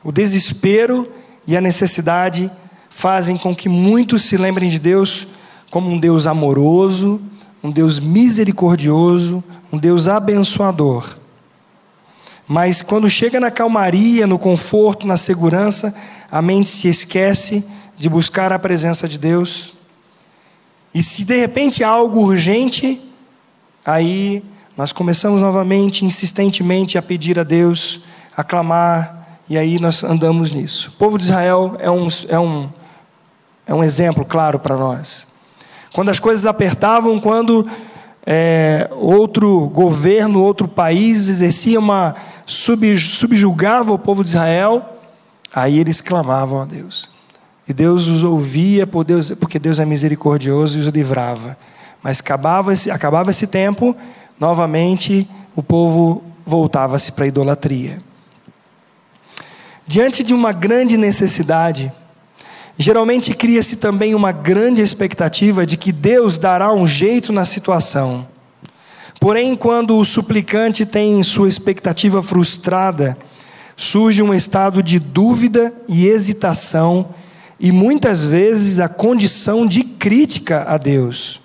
O 0.04 0.12
desespero 0.12 1.10
e 1.46 1.56
a 1.56 1.60
necessidade 1.62 2.50
fazem 2.90 3.34
com 3.34 3.56
que 3.56 3.66
muitos 3.66 4.24
se 4.24 4.36
lembrem 4.36 4.68
de 4.68 4.78
Deus 4.78 5.28
como 5.70 5.90
um 5.90 5.98
Deus 5.98 6.26
amoroso, 6.26 7.18
um 7.64 7.70
Deus 7.70 7.98
misericordioso, 7.98 9.42
um 9.72 9.78
Deus 9.78 10.06
abençoador. 10.06 11.16
Mas 12.46 12.82
quando 12.82 13.08
chega 13.08 13.40
na 13.40 13.50
calmaria, 13.50 14.26
no 14.26 14.38
conforto, 14.38 15.06
na 15.06 15.16
segurança, 15.16 15.94
a 16.30 16.42
mente 16.42 16.68
se 16.68 16.88
esquece 16.88 17.64
de 17.96 18.08
buscar 18.08 18.52
a 18.52 18.58
presença 18.58 19.08
de 19.08 19.18
Deus. 19.18 19.72
E 20.94 21.02
se 21.02 21.24
de 21.24 21.36
repente 21.36 21.82
há 21.82 21.88
algo 21.88 22.20
urgente, 22.20 23.00
aí 23.84 24.42
nós 24.76 24.92
começamos 24.92 25.40
novamente, 25.40 26.04
insistentemente, 26.04 26.96
a 26.96 27.02
pedir 27.02 27.38
a 27.38 27.42
Deus, 27.42 28.00
a 28.36 28.44
clamar, 28.44 29.40
e 29.48 29.56
aí 29.56 29.78
nós 29.80 30.04
andamos 30.04 30.52
nisso. 30.52 30.90
O 30.90 30.98
povo 30.98 31.18
de 31.18 31.24
Israel 31.24 31.76
é 31.78 31.90
um, 31.90 32.08
é 32.28 32.38
um, 32.38 32.70
é 33.66 33.74
um 33.74 33.82
exemplo 33.82 34.24
claro 34.24 34.58
para 34.58 34.76
nós. 34.76 35.34
Quando 35.92 36.10
as 36.10 36.20
coisas 36.20 36.46
apertavam, 36.46 37.18
quando 37.18 37.66
é, 38.26 38.90
outro 38.92 39.68
governo, 39.68 40.42
outro 40.42 40.68
país 40.68 41.28
exercia 41.28 41.78
uma. 41.78 42.14
Sub, 42.44 42.98
subjugava 42.98 43.92
o 43.92 43.98
povo 43.98 44.22
de 44.22 44.30
Israel, 44.30 44.97
aí 45.54 45.78
eles 45.78 46.00
clamavam 46.00 46.62
a 46.62 46.64
Deus. 46.64 47.10
E 47.68 47.72
Deus 47.72 48.06
os 48.06 48.24
ouvia, 48.24 48.86
por 48.86 49.04
Deus, 49.04 49.30
porque 49.32 49.58
Deus 49.58 49.78
é 49.78 49.84
misericordioso 49.84 50.78
e 50.78 50.80
os 50.80 50.86
livrava. 50.86 51.56
Mas 52.02 52.20
acabava 52.20 52.72
esse, 52.72 52.90
acabava 52.90 53.30
esse 53.30 53.46
tempo, 53.46 53.94
novamente 54.40 55.28
o 55.54 55.62
povo 55.62 56.22
voltava-se 56.46 57.12
para 57.12 57.24
a 57.24 57.28
idolatria. 57.28 58.02
Diante 59.86 60.22
de 60.22 60.32
uma 60.32 60.52
grande 60.52 60.96
necessidade, 60.96 61.92
Geralmente 62.80 63.34
cria-se 63.34 63.78
também 63.78 64.14
uma 64.14 64.30
grande 64.30 64.80
expectativa 64.80 65.66
de 65.66 65.76
que 65.76 65.90
Deus 65.90 66.38
dará 66.38 66.72
um 66.72 66.86
jeito 66.86 67.32
na 67.32 67.44
situação. 67.44 68.24
Porém, 69.18 69.56
quando 69.56 69.96
o 69.96 70.04
suplicante 70.04 70.86
tem 70.86 71.20
sua 71.24 71.48
expectativa 71.48 72.22
frustrada, 72.22 73.18
surge 73.78 74.20
um 74.20 74.34
estado 74.34 74.82
de 74.82 74.98
dúvida 74.98 75.72
e 75.86 76.08
hesitação 76.08 77.14
e 77.60 77.70
muitas 77.70 78.24
vezes 78.24 78.80
a 78.80 78.88
condição 78.88 79.64
de 79.64 79.84
crítica 79.84 80.64
a 80.66 80.76
Deus, 80.76 81.40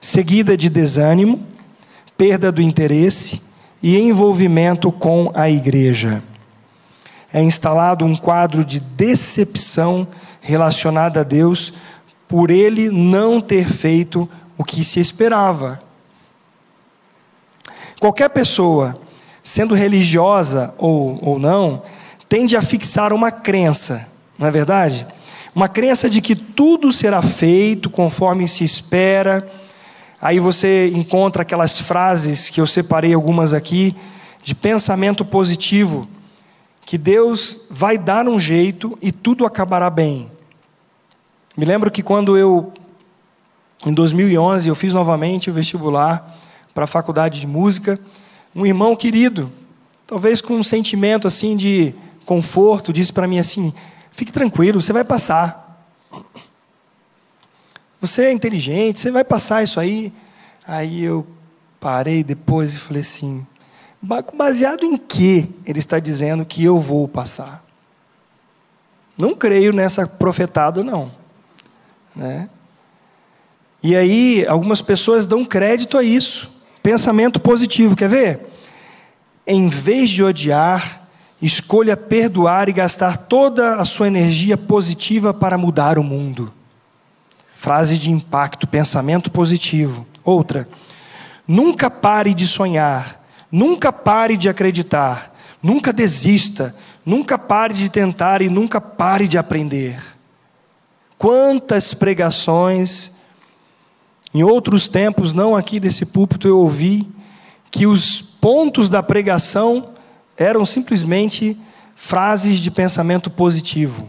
seguida 0.00 0.56
de 0.56 0.68
desânimo, 0.68 1.46
perda 2.18 2.50
do 2.50 2.60
interesse 2.60 3.42
e 3.80 3.96
envolvimento 3.96 4.90
com 4.90 5.30
a 5.34 5.48
igreja. 5.48 6.20
É 7.32 7.40
instalado 7.40 8.04
um 8.04 8.16
quadro 8.16 8.64
de 8.64 8.80
decepção 8.80 10.08
relacionada 10.40 11.20
a 11.20 11.24
Deus 11.24 11.72
por 12.26 12.50
ele 12.50 12.90
não 12.90 13.40
ter 13.40 13.68
feito 13.68 14.28
o 14.58 14.64
que 14.64 14.82
se 14.82 14.98
esperava. 14.98 15.80
Qualquer 18.00 18.30
pessoa, 18.30 18.98
sendo 19.42 19.74
religiosa 19.74 20.74
ou, 20.78 21.18
ou 21.22 21.38
não, 21.38 21.82
tende 22.28 22.56
a 22.56 22.62
fixar 22.62 23.12
uma 23.12 23.30
crença, 23.30 24.08
não 24.38 24.46
é 24.46 24.50
verdade? 24.50 25.06
Uma 25.54 25.68
crença 25.68 26.08
de 26.08 26.22
que 26.22 26.34
tudo 26.34 26.92
será 26.92 27.20
feito 27.20 27.90
conforme 27.90 28.48
se 28.48 28.64
espera. 28.64 29.46
Aí 30.20 30.40
você 30.40 30.90
encontra 30.94 31.42
aquelas 31.42 31.78
frases 31.78 32.48
que 32.48 32.60
eu 32.60 32.66
separei 32.66 33.12
algumas 33.12 33.52
aqui, 33.52 33.94
de 34.42 34.54
pensamento 34.54 35.24
positivo, 35.24 36.08
que 36.86 36.96
Deus 36.96 37.66
vai 37.70 37.98
dar 37.98 38.26
um 38.26 38.38
jeito 38.38 38.98
e 39.02 39.12
tudo 39.12 39.44
acabará 39.44 39.90
bem. 39.90 40.30
Me 41.56 41.66
lembro 41.66 41.90
que 41.90 42.02
quando 42.02 42.36
eu, 42.36 42.72
em 43.84 43.92
2011, 43.92 44.68
eu 44.68 44.74
fiz 44.74 44.94
novamente 44.94 45.50
o 45.50 45.52
vestibular 45.52 46.34
para 46.72 46.84
a 46.84 46.88
faculdade 46.88 47.40
de 47.40 47.46
música, 47.46 48.00
um 48.54 48.66
irmão 48.66 48.94
querido, 48.94 49.50
talvez 50.06 50.40
com 50.40 50.54
um 50.54 50.62
sentimento 50.62 51.26
assim 51.26 51.56
de 51.56 51.94
conforto, 52.24 52.92
disse 52.92 53.12
para 53.12 53.26
mim 53.26 53.38
assim: 53.38 53.72
fique 54.10 54.32
tranquilo, 54.32 54.80
você 54.80 54.92
vai 54.92 55.04
passar. 55.04 55.60
Você 58.00 58.24
é 58.24 58.32
inteligente, 58.32 58.98
você 58.98 59.10
vai 59.10 59.24
passar 59.24 59.62
isso 59.62 59.78
aí. 59.78 60.12
Aí 60.66 61.02
eu 61.02 61.26
parei 61.80 62.22
depois 62.22 62.74
e 62.74 62.78
falei 62.78 63.02
assim: 63.02 63.46
baseado 64.34 64.84
em 64.84 64.96
que 64.96 65.48
ele 65.64 65.78
está 65.78 65.98
dizendo 65.98 66.44
que 66.44 66.64
eu 66.64 66.78
vou 66.78 67.06
passar? 67.06 67.64
Não 69.16 69.34
creio 69.34 69.72
nessa 69.72 70.06
profetada, 70.06 70.82
não. 70.82 71.12
Né? 72.14 72.48
E 73.82 73.96
aí, 73.96 74.46
algumas 74.46 74.80
pessoas 74.80 75.26
dão 75.26 75.44
crédito 75.44 75.98
a 75.98 76.02
isso. 76.02 76.50
Pensamento 76.82 77.40
positivo, 77.40 77.94
quer 77.94 78.08
ver? 78.08 78.40
Em 79.46 79.68
vez 79.68 80.10
de 80.10 80.22
odiar, 80.22 81.02
escolha 81.40 81.96
perdoar 81.96 82.68
e 82.68 82.72
gastar 82.72 83.16
toda 83.16 83.76
a 83.76 83.84
sua 83.84 84.06
energia 84.06 84.56
positiva 84.56 85.32
para 85.32 85.56
mudar 85.56 85.98
o 85.98 86.02
mundo. 86.02 86.52
Frase 87.54 87.98
de 87.98 88.10
impacto, 88.10 88.66
pensamento 88.66 89.30
positivo. 89.30 90.06
Outra, 90.24 90.68
nunca 91.46 91.88
pare 91.90 92.34
de 92.34 92.46
sonhar, 92.46 93.24
nunca 93.50 93.92
pare 93.92 94.36
de 94.36 94.48
acreditar, 94.48 95.32
nunca 95.62 95.92
desista, 95.92 96.74
nunca 97.06 97.38
pare 97.38 97.74
de 97.74 97.88
tentar 97.88 98.42
e 98.42 98.48
nunca 98.48 98.80
pare 98.80 99.28
de 99.28 99.38
aprender. 99.38 100.00
Quantas 101.16 101.94
pregações, 101.94 103.12
em 104.34 104.42
outros 104.42 104.88
tempos, 104.88 105.32
não 105.32 105.54
aqui 105.54 105.78
desse 105.78 106.06
púlpito, 106.06 106.48
eu 106.48 106.58
ouvi 106.58 107.08
que 107.70 107.86
os 107.86 108.20
pontos 108.20 108.88
da 108.88 109.02
pregação 109.02 109.90
eram 110.36 110.64
simplesmente 110.64 111.56
frases 111.94 112.58
de 112.58 112.70
pensamento 112.70 113.30
positivo. 113.30 114.08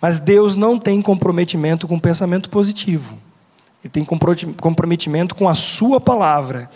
Mas 0.00 0.18
Deus 0.18 0.56
não 0.56 0.78
tem 0.78 1.00
comprometimento 1.00 1.86
com 1.86 1.98
pensamento 1.98 2.48
positivo. 2.48 3.18
Ele 3.82 3.90
tem 3.90 4.04
comprometimento 4.04 5.34
com 5.34 5.48
a 5.48 5.54
sua 5.54 6.00
palavra. 6.00 6.70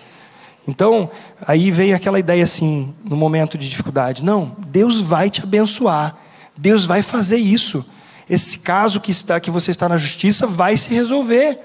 Então, 0.67 1.11
aí 1.47 1.71
veio 1.71 1.95
aquela 1.95 2.19
ideia 2.19 2.45
assim, 2.45 2.95
no 3.05 3.17
momento 3.17 3.59
de 3.59 3.69
dificuldade: 3.69 4.25
não, 4.25 4.57
Deus 4.69 5.01
vai 5.01 5.29
te 5.29 5.43
abençoar. 5.43 6.17
Deus 6.57 6.87
vai 6.87 7.03
fazer 7.03 7.37
isso 7.37 7.85
esse 8.29 8.59
caso 8.61 9.01
que 9.01 9.11
está 9.11 9.39
que 9.39 9.51
você 9.51 9.71
está 9.71 9.89
na 9.89 9.97
justiça 9.97 10.47
vai 10.47 10.77
se 10.77 10.93
resolver. 10.95 11.59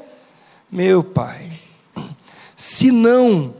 Meu 0.71 1.03
pai, 1.03 1.51
se 2.55 2.91
não 2.91 3.53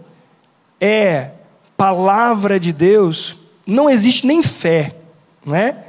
é 0.80 1.32
palavra 1.76 2.60
de 2.60 2.72
Deus, 2.72 3.36
não 3.66 3.90
existe 3.90 4.28
nem 4.28 4.44
fé, 4.44 4.96
não 5.44 5.56
é? 5.56 5.86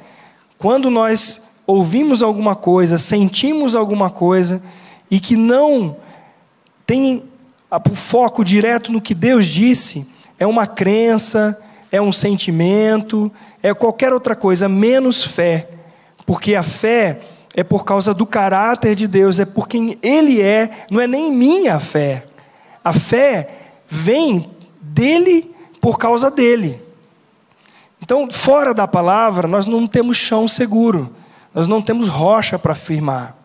Quando 0.56 0.90
nós 0.90 1.50
ouvimos 1.66 2.22
alguma 2.22 2.56
coisa, 2.56 2.96
sentimos 2.96 3.76
alguma 3.76 4.08
coisa 4.08 4.62
e 5.10 5.20
que 5.20 5.36
não 5.36 5.96
tem 6.86 7.24
o 7.70 7.94
foco 7.94 8.44
direto 8.44 8.90
no 8.90 9.00
que 9.00 9.14
Deus 9.14 9.46
disse, 9.46 10.10
é 10.38 10.46
uma 10.46 10.66
crença, 10.66 11.60
é 11.92 12.00
um 12.00 12.12
sentimento, 12.12 13.30
é 13.62 13.74
qualquer 13.74 14.12
outra 14.12 14.34
coisa, 14.34 14.68
menos 14.68 15.22
fé. 15.22 15.68
Porque 16.24 16.54
a 16.54 16.62
fé 16.62 17.20
é 17.54 17.64
por 17.64 17.84
causa 17.84 18.14
do 18.14 18.24
caráter 18.24 18.94
de 18.94 19.06
Deus, 19.06 19.40
é 19.40 19.44
por 19.44 19.68
quem 19.68 19.98
Ele 20.02 20.40
é, 20.40 20.70
não 20.90 21.00
é 21.00 21.06
nem 21.06 21.32
minha 21.32 21.80
fé. 21.80 22.24
A 22.84 22.92
fé 22.92 23.48
vem 23.88 24.50
dele 24.80 25.54
por 25.80 25.98
causa 25.98 26.30
dele. 26.30 26.80
Então, 28.02 28.30
fora 28.30 28.72
da 28.72 28.88
palavra, 28.88 29.46
nós 29.46 29.66
não 29.66 29.86
temos 29.86 30.16
chão 30.16 30.48
seguro, 30.48 31.14
nós 31.52 31.66
não 31.66 31.82
temos 31.82 32.08
rocha 32.08 32.58
para 32.58 32.74
firmar. 32.74 33.36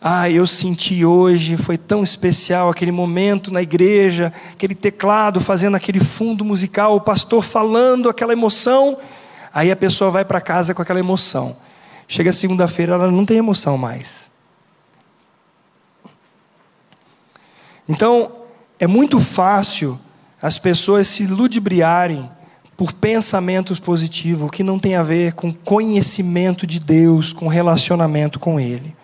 Ah, 0.00 0.30
eu 0.30 0.46
senti 0.46 1.04
hoje, 1.04 1.56
foi 1.56 1.76
tão 1.76 2.04
especial 2.04 2.68
aquele 2.70 2.92
momento 2.92 3.52
na 3.52 3.60
igreja, 3.60 4.32
aquele 4.52 4.74
teclado 4.74 5.40
fazendo 5.40 5.74
aquele 5.74 5.98
fundo 5.98 6.44
musical, 6.44 6.94
o 6.94 7.00
pastor 7.00 7.42
falando 7.42 8.08
aquela 8.08 8.32
emoção. 8.32 8.96
Aí 9.52 9.72
a 9.72 9.76
pessoa 9.76 10.08
vai 10.08 10.24
para 10.24 10.40
casa 10.40 10.72
com 10.72 10.82
aquela 10.82 11.00
emoção. 11.00 11.56
Chega 12.10 12.32
segunda-feira, 12.32 12.94
ela 12.94 13.12
não 13.12 13.26
tem 13.26 13.36
emoção 13.36 13.76
mais. 13.76 14.30
Então, 17.86 18.32
é 18.78 18.86
muito 18.86 19.20
fácil 19.20 20.00
as 20.40 20.58
pessoas 20.58 21.06
se 21.06 21.26
ludibriarem 21.26 22.30
por 22.78 22.94
pensamentos 22.94 23.78
positivos, 23.78 24.50
que 24.50 24.62
não 24.62 24.78
tem 24.78 24.94
a 24.94 25.02
ver 25.02 25.34
com 25.34 25.52
conhecimento 25.52 26.66
de 26.66 26.80
Deus, 26.80 27.32
com 27.32 27.46
relacionamento 27.46 28.38
com 28.38 28.58
Ele. 28.58 28.96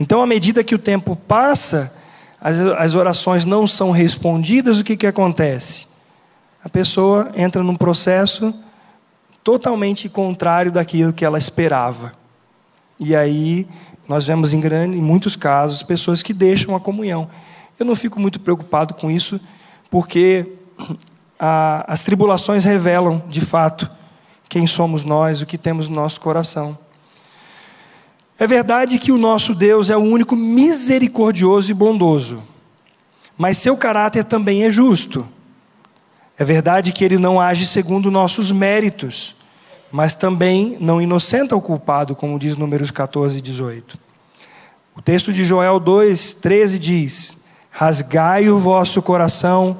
Então, 0.00 0.22
à 0.22 0.26
medida 0.26 0.64
que 0.64 0.74
o 0.74 0.78
tempo 0.78 1.14
passa, 1.14 1.94
as, 2.40 2.58
as 2.58 2.94
orações 2.94 3.44
não 3.44 3.66
são 3.66 3.90
respondidas, 3.90 4.78
o 4.78 4.84
que, 4.84 4.96
que 4.96 5.06
acontece? 5.06 5.86
A 6.64 6.68
pessoa 6.68 7.30
entra 7.36 7.62
num 7.62 7.76
processo 7.76 8.54
totalmente 9.44 10.08
contrário 10.08 10.72
daquilo 10.72 11.12
que 11.12 11.24
ela 11.24 11.38
esperava. 11.38 12.21
E 13.04 13.16
aí 13.16 13.66
nós 14.06 14.28
vemos 14.28 14.54
em, 14.54 14.60
grande, 14.60 14.96
em 14.96 15.02
muitos 15.02 15.34
casos 15.34 15.82
pessoas 15.82 16.22
que 16.22 16.32
deixam 16.32 16.76
a 16.76 16.80
comunhão. 16.80 17.28
Eu 17.76 17.84
não 17.84 17.96
fico 17.96 18.20
muito 18.20 18.38
preocupado 18.38 18.94
com 18.94 19.10
isso, 19.10 19.40
porque 19.90 20.52
a, 21.36 21.84
as 21.92 22.04
tribulações 22.04 22.64
revelam, 22.64 23.20
de 23.26 23.40
fato, 23.40 23.90
quem 24.48 24.68
somos 24.68 25.02
nós, 25.02 25.42
o 25.42 25.46
que 25.46 25.58
temos 25.58 25.88
no 25.88 25.96
nosso 25.96 26.20
coração. 26.20 26.78
É 28.38 28.46
verdade 28.46 29.00
que 29.00 29.10
o 29.10 29.18
nosso 29.18 29.52
Deus 29.52 29.90
é 29.90 29.96
o 29.96 30.00
único 30.00 30.36
misericordioso 30.36 31.72
e 31.72 31.74
bondoso, 31.74 32.40
mas 33.36 33.58
seu 33.58 33.76
caráter 33.76 34.22
também 34.22 34.62
é 34.62 34.70
justo. 34.70 35.26
É 36.38 36.44
verdade 36.44 36.92
que 36.92 37.04
ele 37.04 37.18
não 37.18 37.40
age 37.40 37.66
segundo 37.66 38.12
nossos 38.12 38.52
méritos, 38.52 39.34
mas 39.92 40.14
também 40.14 40.78
não 40.80 41.02
inocenta 41.02 41.54
o 41.54 41.60
culpado, 41.60 42.16
como 42.16 42.38
diz 42.38 42.56
Números 42.56 42.90
14 42.90 43.38
e 43.38 43.42
18. 43.42 43.98
O 44.96 45.02
texto 45.02 45.32
de 45.32 45.44
Joel 45.44 45.78
2, 45.78 46.34
13 46.34 46.78
diz: 46.78 47.44
Rasgai 47.70 48.48
o 48.48 48.58
vosso 48.58 49.02
coração 49.02 49.78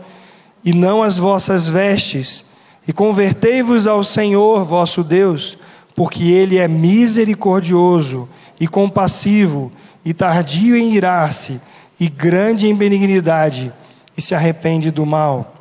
e 0.63 0.73
não 0.75 1.03
as 1.03 1.19
vossas 1.19 1.67
vestes, 1.67 2.45
e 2.87 2.93
convertei-vos 2.93 3.87
ao 3.87 4.05
Senhor 4.05 4.65
vosso 4.65 5.03
Deus, 5.03 5.57
porque 5.97 6.25
Ele 6.25 6.59
é 6.59 6.69
misericordioso 6.69 8.29
e 8.61 8.69
compassivo, 8.69 9.73
e 10.05 10.13
tardio 10.13 10.77
em 10.77 10.93
irar-se, 10.95 11.61
e 11.99 12.09
grande 12.09 12.67
em 12.67 12.75
benignidade, 12.75 13.73
e 14.17 14.21
se 14.21 14.35
arrepende 14.35 14.91
do 14.91 15.07
mal. 15.07 15.55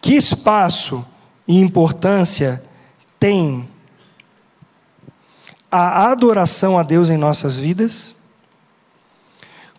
Que 0.00 0.14
espaço 0.14 1.04
e 1.46 1.60
importância 1.60 2.62
tem 3.18 3.68
a 5.70 6.10
adoração 6.10 6.78
a 6.78 6.82
Deus 6.82 7.10
em 7.10 7.16
nossas 7.16 7.58
vidas? 7.58 8.16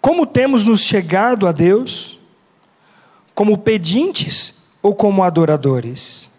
Como 0.01 0.25
temos 0.25 0.63
nos 0.63 0.81
chegado 0.81 1.47
a 1.47 1.51
Deus? 1.51 2.19
Como 3.33 3.57
pedintes 3.57 4.63
ou 4.81 4.93
como 4.95 5.23
adoradores? 5.23 6.29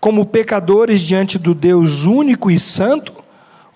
Como 0.00 0.26
pecadores 0.26 1.02
diante 1.02 1.38
do 1.38 1.54
Deus 1.54 2.04
único 2.04 2.50
e 2.50 2.58
santo 2.58 3.12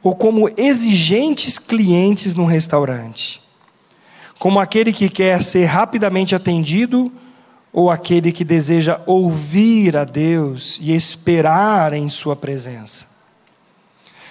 ou 0.03 0.14
como 0.14 0.49
exigentes 0.57 1.59
clientes 1.59 2.35
num 2.35 2.45
restaurante? 2.45 3.40
Como 4.38 4.59
aquele 4.59 4.92
que 4.92 5.09
quer 5.09 5.42
ser 5.42 5.66
rapidamente 5.66 6.35
atendido 6.35 7.12
ou 7.72 7.90
aquele 7.90 8.32
que 8.32 8.44
deseja 8.44 9.00
ouvir 9.06 9.96
a 9.96 10.04
Deus 10.04 10.78
e 10.82 10.94
esperar 10.94 11.92
em 11.92 12.08
Sua 12.08 12.37
presença? 12.37 13.06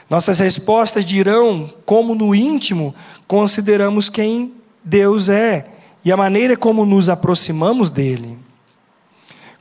Nossas 0.10 0.40
respostas 0.40 1.06
dirão 1.06 1.70
como 1.86 2.14
no 2.14 2.36
íntimo 2.36 2.94
consideramos 3.28 4.10
quem 4.10 4.54
Deus 4.84 5.30
é 5.30 5.66
e 6.04 6.12
a 6.12 6.18
maneira 6.18 6.58
como 6.58 6.86
nos 6.86 7.10
aproximamos 7.10 7.90
dele. 7.90 8.38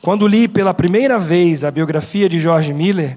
Quando 0.03 0.27
li 0.27 0.49
pela 0.49 0.75
primeira 0.75 1.19
vez 1.19 1.63
a 1.63 1.71
biografia 1.71 2.29
de 2.29 2.39
George 2.39 2.73
Miller, 2.73 3.17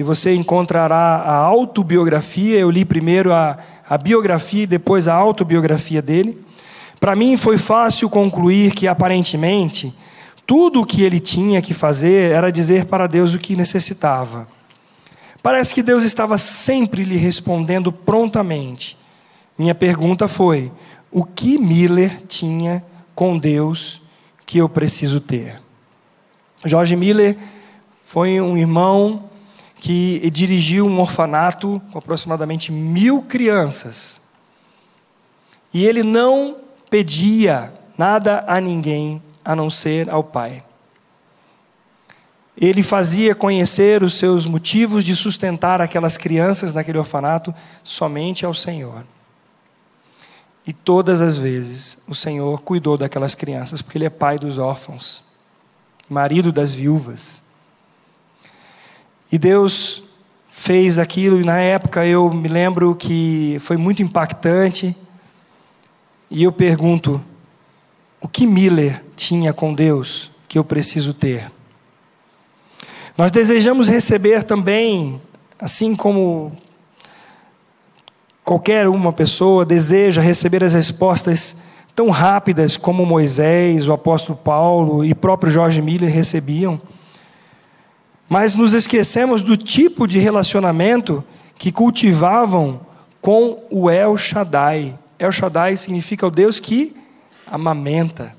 e 0.00 0.02
você 0.02 0.34
encontrará 0.34 0.96
a 0.96 1.34
autobiografia, 1.34 2.58
eu 2.58 2.70
li 2.70 2.86
primeiro 2.86 3.34
a, 3.34 3.58
a 3.86 3.98
biografia 3.98 4.62
e 4.62 4.66
depois 4.66 5.06
a 5.06 5.14
autobiografia 5.14 6.00
dele. 6.00 6.40
Para 6.98 7.14
mim 7.14 7.36
foi 7.36 7.58
fácil 7.58 8.08
concluir 8.08 8.72
que 8.72 8.88
aparentemente 8.88 9.94
tudo 10.50 10.80
o 10.80 10.84
que 10.84 11.04
ele 11.04 11.20
tinha 11.20 11.62
que 11.62 11.72
fazer 11.72 12.32
era 12.32 12.50
dizer 12.50 12.86
para 12.86 13.06
Deus 13.06 13.34
o 13.34 13.38
que 13.38 13.54
necessitava. 13.54 14.48
Parece 15.40 15.72
que 15.72 15.80
Deus 15.80 16.02
estava 16.02 16.36
sempre 16.38 17.04
lhe 17.04 17.16
respondendo 17.16 17.92
prontamente. 17.92 18.98
Minha 19.56 19.76
pergunta 19.76 20.26
foi: 20.26 20.72
o 21.08 21.24
que 21.24 21.56
Miller 21.56 22.22
tinha 22.26 22.84
com 23.14 23.38
Deus 23.38 24.02
que 24.44 24.58
eu 24.58 24.68
preciso 24.68 25.20
ter? 25.20 25.62
Jorge 26.64 26.96
Miller 26.96 27.38
foi 28.04 28.40
um 28.40 28.58
irmão 28.58 29.30
que 29.76 30.28
dirigiu 30.30 30.84
um 30.84 30.98
orfanato 30.98 31.80
com 31.92 31.98
aproximadamente 32.00 32.72
mil 32.72 33.22
crianças. 33.22 34.20
E 35.72 35.86
ele 35.86 36.02
não 36.02 36.56
pedia 36.90 37.72
nada 37.96 38.42
a 38.48 38.60
ninguém 38.60 39.22
a 39.44 39.54
não 39.56 39.70
ser 39.70 40.10
ao 40.10 40.22
Pai. 40.22 40.62
Ele 42.56 42.82
fazia 42.82 43.34
conhecer 43.34 44.02
os 44.02 44.14
seus 44.14 44.44
motivos 44.44 45.04
de 45.04 45.16
sustentar 45.16 45.80
aquelas 45.80 46.16
crianças 46.18 46.74
naquele 46.74 46.98
orfanato 46.98 47.54
somente 47.82 48.44
ao 48.44 48.52
Senhor. 48.52 49.04
E 50.66 50.72
todas 50.72 51.22
as 51.22 51.38
vezes 51.38 52.02
o 52.06 52.14
Senhor 52.14 52.60
cuidou 52.60 52.98
daquelas 52.98 53.34
crianças, 53.34 53.80
porque 53.80 53.96
Ele 53.96 54.04
é 54.04 54.10
pai 54.10 54.38
dos 54.38 54.58
órfãos, 54.58 55.24
marido 56.08 56.52
das 56.52 56.74
viúvas. 56.74 57.42
E 59.32 59.38
Deus 59.38 60.02
fez 60.50 60.98
aquilo, 60.98 61.40
e 61.40 61.44
na 61.44 61.58
época 61.58 62.04
eu 62.04 62.30
me 62.32 62.48
lembro 62.48 62.94
que 62.94 63.56
foi 63.60 63.78
muito 63.78 64.02
impactante. 64.02 64.94
E 66.30 66.42
eu 66.42 66.52
pergunto: 66.52 67.24
o 68.20 68.28
que 68.28 68.46
Miller 68.46 69.02
tinha 69.16 69.52
com 69.52 69.72
Deus 69.72 70.30
que 70.48 70.58
eu 70.58 70.64
preciso 70.64 71.14
ter? 71.14 71.50
Nós 73.16 73.30
desejamos 73.30 73.88
receber 73.88 74.42
também, 74.42 75.20
assim 75.58 75.94
como 75.94 76.52
qualquer 78.44 78.88
uma 78.88 79.12
pessoa 79.12 79.64
deseja 79.64 80.20
receber 80.20 80.64
as 80.64 80.74
respostas 80.74 81.58
tão 81.94 82.10
rápidas 82.10 82.76
como 82.76 83.04
Moisés, 83.04 83.88
o 83.88 83.92
apóstolo 83.92 84.38
Paulo 84.38 85.04
e 85.04 85.14
próprio 85.14 85.52
Jorge 85.52 85.82
Miller 85.82 86.12
recebiam. 86.12 86.80
Mas 88.28 88.56
nos 88.56 88.74
esquecemos 88.74 89.42
do 89.42 89.56
tipo 89.56 90.06
de 90.06 90.18
relacionamento 90.18 91.24
que 91.56 91.72
cultivavam 91.72 92.80
com 93.20 93.62
o 93.70 93.90
El 93.90 94.16
Shaddai. 94.16 94.98
El 95.18 95.32
Shaddai 95.32 95.76
significa 95.76 96.26
o 96.26 96.30
Deus 96.30 96.58
que 96.58 96.96
amamenta. 97.50 98.34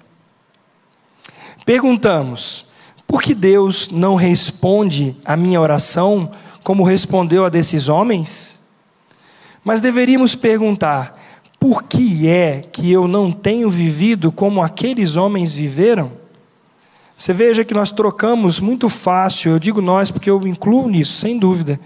Perguntamos: 1.66 2.68
por 3.08 3.22
que 3.22 3.36
Deus 3.36 3.90
não 3.92 4.16
responde 4.16 5.16
a 5.26 5.36
minha 5.36 5.60
oração 5.60 6.32
como 6.64 6.84
respondeu 6.84 7.46
a 7.46 7.50
desses 7.50 7.90
homens? 7.90 8.62
Mas 9.64 9.82
deveríamos 9.82 10.34
perguntar: 10.34 11.20
por 11.60 11.84
que 11.84 12.28
é 12.28 12.62
que 12.62 12.92
eu 12.92 13.08
não 13.08 13.32
tenho 13.32 13.70
vivido 13.70 14.32
como 14.32 14.64
aqueles 14.64 15.16
homens 15.16 15.52
viveram? 15.52 16.14
Você 17.18 17.34
veja 17.34 17.64
que 17.64 17.74
nós 17.74 17.92
trocamos 17.92 18.60
muito 18.60 18.90
fácil, 18.90 19.52
eu 19.52 19.60
digo 19.60 19.80
nós 19.80 20.10
porque 20.10 20.30
eu 20.30 20.48
incluo 20.48 20.90
nisso, 20.90 21.14
sem 21.14 21.38
dúvida. 21.38 21.80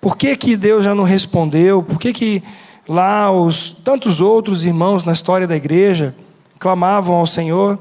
Por 0.00 0.16
que, 0.16 0.34
que 0.36 0.56
Deus 0.56 0.82
já 0.82 0.94
não 0.94 1.04
respondeu? 1.04 1.82
Por 1.82 1.98
que, 1.98 2.12
que 2.12 2.42
lá 2.88 3.30
os 3.30 3.70
tantos 3.70 4.20
outros 4.20 4.64
irmãos 4.64 5.04
na 5.04 5.12
história 5.12 5.46
da 5.46 5.56
igreja 5.56 6.14
clamavam 6.58 7.16
ao 7.16 7.26
Senhor? 7.26 7.78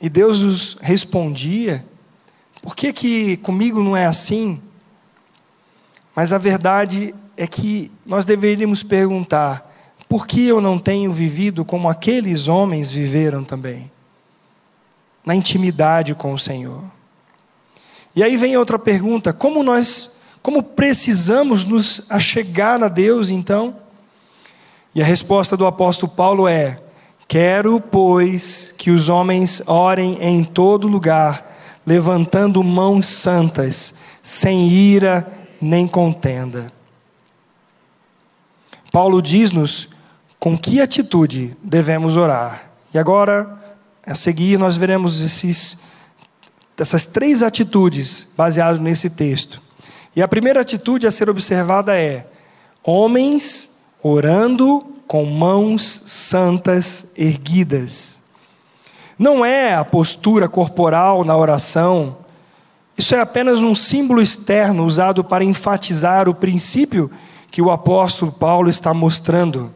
E 0.00 0.08
Deus 0.08 0.40
os 0.40 0.76
respondia. 0.80 1.84
Por 2.62 2.76
que, 2.76 2.92
que 2.92 3.36
comigo 3.38 3.82
não 3.82 3.96
é 3.96 4.06
assim? 4.06 4.60
Mas 6.14 6.32
a 6.32 6.38
verdade 6.38 7.14
é 7.36 7.46
que 7.46 7.90
nós 8.04 8.24
deveríamos 8.24 8.82
perguntar: 8.82 9.72
por 10.08 10.26
que 10.26 10.46
eu 10.46 10.60
não 10.60 10.78
tenho 10.78 11.12
vivido 11.12 11.64
como 11.64 11.88
aqueles 11.88 12.48
homens 12.48 12.90
viveram 12.90 13.44
também? 13.44 13.90
Na 15.24 15.34
intimidade 15.34 16.14
com 16.14 16.32
o 16.32 16.38
Senhor. 16.38 16.82
E 18.14 18.22
aí 18.22 18.36
vem 18.36 18.56
outra 18.56 18.78
pergunta: 18.78 19.32
como 19.32 19.62
nós, 19.62 20.15
como 20.46 20.62
precisamos 20.62 21.64
nos 21.64 22.08
achegar 22.08 22.80
a 22.80 22.86
Deus 22.86 23.30
então? 23.30 23.78
E 24.94 25.02
a 25.02 25.04
resposta 25.04 25.56
do 25.56 25.66
apóstolo 25.66 26.12
Paulo 26.12 26.46
é: 26.46 26.80
Quero, 27.26 27.80
pois, 27.80 28.70
que 28.70 28.92
os 28.92 29.08
homens 29.08 29.60
orem 29.66 30.16
em 30.20 30.44
todo 30.44 30.86
lugar, 30.86 31.52
levantando 31.84 32.62
mãos 32.62 33.08
santas, 33.08 33.98
sem 34.22 34.68
ira 34.68 35.26
nem 35.60 35.84
contenda. 35.84 36.72
Paulo 38.92 39.20
diz-nos 39.20 39.88
com 40.38 40.56
que 40.56 40.80
atitude 40.80 41.56
devemos 41.60 42.16
orar. 42.16 42.70
E 42.94 42.98
agora, 42.98 43.60
a 44.06 44.14
seguir, 44.14 44.60
nós 44.60 44.76
veremos 44.76 45.24
esses, 45.24 45.80
essas 46.78 47.04
três 47.04 47.42
atitudes 47.42 48.32
baseadas 48.36 48.78
nesse 48.78 49.10
texto. 49.10 49.65
E 50.16 50.22
a 50.22 50.26
primeira 50.26 50.62
atitude 50.62 51.06
a 51.06 51.10
ser 51.10 51.30
observada 51.30 51.94
é: 51.94 52.26
homens 52.82 53.78
orando 54.02 54.84
com 55.06 55.26
mãos 55.26 56.02
santas 56.06 57.12
erguidas. 57.16 58.22
Não 59.18 59.44
é 59.44 59.74
a 59.74 59.84
postura 59.84 60.48
corporal 60.48 61.24
na 61.24 61.36
oração, 61.36 62.16
isso 62.98 63.14
é 63.14 63.20
apenas 63.20 63.62
um 63.62 63.74
símbolo 63.74 64.22
externo 64.22 64.86
usado 64.86 65.22
para 65.22 65.44
enfatizar 65.44 66.28
o 66.28 66.34
princípio 66.34 67.10
que 67.50 67.60
o 67.60 67.70
apóstolo 67.70 68.32
Paulo 68.32 68.70
está 68.70 68.94
mostrando. 68.94 69.70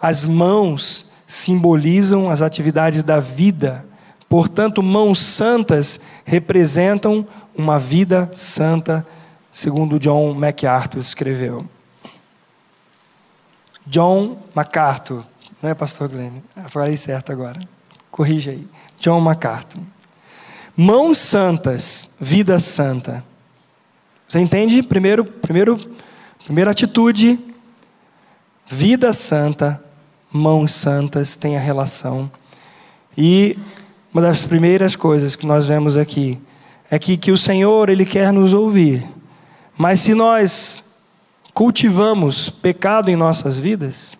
As 0.00 0.24
mãos 0.24 1.06
simbolizam 1.26 2.28
as 2.28 2.42
atividades 2.42 3.02
da 3.02 3.20
vida, 3.20 3.86
portanto, 4.28 4.82
mãos 4.82 5.18
santas 5.18 6.00
representam 6.26 7.26
uma 7.56 7.78
vida 7.78 8.30
santa, 8.34 9.06
segundo 9.52 9.98
John 10.00 10.32
MacArthur 10.32 10.98
escreveu. 10.98 11.68
John 13.86 14.38
MacArthur, 14.54 15.22
não 15.60 15.68
é, 15.68 15.74
pastor 15.74 16.08
Glenn? 16.08 16.40
Eu 16.56 16.68
falei 16.70 16.96
certo 16.96 17.30
agora. 17.30 17.60
Corrija 18.10 18.52
aí. 18.52 18.66
John 18.98 19.20
MacArthur. 19.20 19.80
Mãos 20.74 21.18
santas, 21.18 22.16
vida 22.18 22.58
santa. 22.58 23.22
Você 24.26 24.40
entende? 24.40 24.82
Primeiro, 24.82 25.24
primeiro, 25.24 25.78
primeira 26.44 26.70
atitude, 26.70 27.38
vida 28.66 29.12
santa, 29.12 29.82
mãos 30.32 30.72
santas 30.72 31.36
tem 31.36 31.56
a 31.56 31.60
relação. 31.60 32.30
E 33.18 33.58
uma 34.12 34.22
das 34.22 34.42
primeiras 34.42 34.96
coisas 34.96 35.36
que 35.36 35.44
nós 35.44 35.66
vemos 35.66 35.98
aqui 35.98 36.40
é 36.90 36.98
que, 36.98 37.18
que 37.18 37.30
o 37.30 37.36
Senhor 37.36 37.90
ele 37.90 38.06
quer 38.06 38.32
nos 38.32 38.54
ouvir. 38.54 39.06
Mas 39.82 39.98
se 39.98 40.14
nós 40.14 40.94
cultivamos 41.52 42.48
pecado 42.48 43.10
em 43.10 43.16
nossas 43.16 43.58
vidas, 43.58 44.16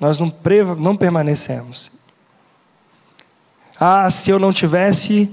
nós 0.00 0.18
não, 0.18 0.34
não 0.76 0.96
permanecemos. 0.96 1.92
Ah, 3.78 4.10
se 4.10 4.30
eu 4.30 4.40
não 4.40 4.52
tivesse 4.52 5.30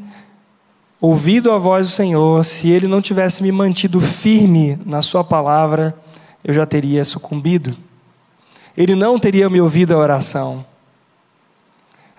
ouvido 1.01 1.51
a 1.51 1.57
voz 1.57 1.87
do 1.87 1.91
Senhor, 1.91 2.45
se 2.45 2.69
ele 2.69 2.87
não 2.87 3.01
tivesse 3.01 3.41
me 3.41 3.51
mantido 3.51 3.99
firme 3.99 4.79
na 4.85 5.01
sua 5.01 5.23
palavra, 5.23 5.97
eu 6.43 6.53
já 6.53 6.67
teria 6.67 7.03
sucumbido. 7.03 7.75
Ele 8.77 8.93
não 8.93 9.17
teria 9.17 9.49
me 9.49 9.59
ouvido 9.59 9.95
a 9.95 9.97
oração. 9.97 10.63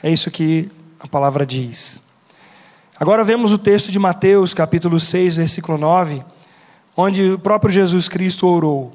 É 0.03 0.11
isso 0.11 0.33
que 0.33 0.69
a 0.99 1.07
palavra 1.07 1.47
diz. 1.47 2.11
Agora 2.99 3.23
vemos 3.23 3.53
o 3.53 3.59
texto 3.59 3.88
de 3.88 4.01
Mateus, 4.01 4.53
capítulo 4.53 4.99
6, 4.99 5.37
versículo 5.37 5.79
9, 5.79 6.25
onde 7.01 7.33
o 7.33 7.39
próprio 7.39 7.73
Jesus 7.73 8.09
Cristo 8.09 8.47
orou: 8.47 8.93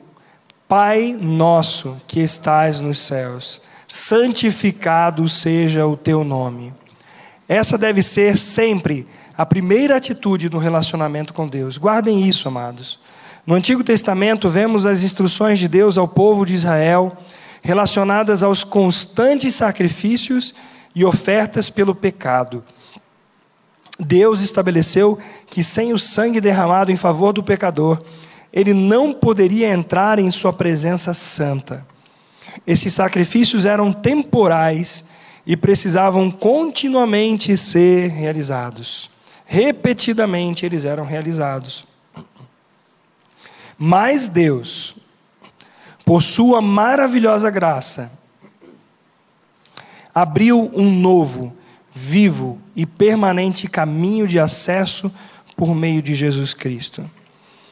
Pai 0.67 1.17
nosso 1.19 1.97
que 2.07 2.19
estás 2.19 2.79
nos 2.79 2.99
céus, 2.99 3.61
santificado 3.87 5.27
seja 5.27 5.85
o 5.87 5.97
teu 5.97 6.23
nome. 6.23 6.73
Essa 7.47 7.77
deve 7.77 8.01
ser 8.01 8.37
sempre 8.37 9.07
a 9.37 9.45
primeira 9.45 9.97
atitude 9.97 10.49
no 10.49 10.57
relacionamento 10.57 11.33
com 11.33 11.47
Deus. 11.47 11.77
Guardem 11.77 12.27
isso, 12.27 12.47
amados. 12.47 12.99
No 13.45 13.53
Antigo 13.53 13.83
Testamento, 13.83 14.49
vemos 14.49 14.85
as 14.85 15.03
instruções 15.03 15.59
de 15.59 15.67
Deus 15.67 15.97
ao 15.97 16.07
povo 16.07 16.45
de 16.45 16.53
Israel 16.53 17.15
relacionadas 17.61 18.43
aos 18.43 18.63
constantes 18.63 19.55
sacrifícios 19.55 20.53
e 20.95 21.03
ofertas 21.03 21.69
pelo 21.69 21.93
pecado. 21.93 22.63
Deus 23.99 24.41
estabeleceu 24.41 25.17
que 25.47 25.63
sem 25.63 25.93
o 25.93 25.99
sangue 25.99 26.41
derramado 26.41 26.91
em 26.91 26.97
favor 26.97 27.31
do 27.31 27.43
pecador, 27.43 28.01
ele 28.51 28.73
não 28.73 29.13
poderia 29.13 29.71
entrar 29.71 30.19
em 30.19 30.29
sua 30.31 30.51
presença 30.51 31.13
santa. 31.13 31.85
Esses 32.65 32.93
sacrifícios 32.93 33.65
eram 33.65 33.91
temporais 33.91 35.05
e 35.45 35.55
precisavam 35.55 36.31
continuamente 36.31 37.55
ser 37.57 38.09
realizados. 38.09 39.09
Repetidamente 39.45 40.65
eles 40.65 40.85
eram 40.85 41.03
realizados. 41.03 41.85
Mas 43.77 44.27
Deus, 44.27 44.95
por 46.05 46.23
sua 46.23 46.61
maravilhosa 46.61 47.49
graça, 47.49 48.11
abriu 50.13 50.71
um 50.73 50.89
novo, 50.89 51.55
vivo 51.95 52.59
e 52.75 52.85
permanente 52.85 53.69
caminho 53.69 54.27
de 54.27 54.37
acesso 54.37 55.09
por 55.55 55.73
meio 55.73 56.01
de 56.01 56.13
Jesus 56.13 56.53
Cristo. 56.53 57.09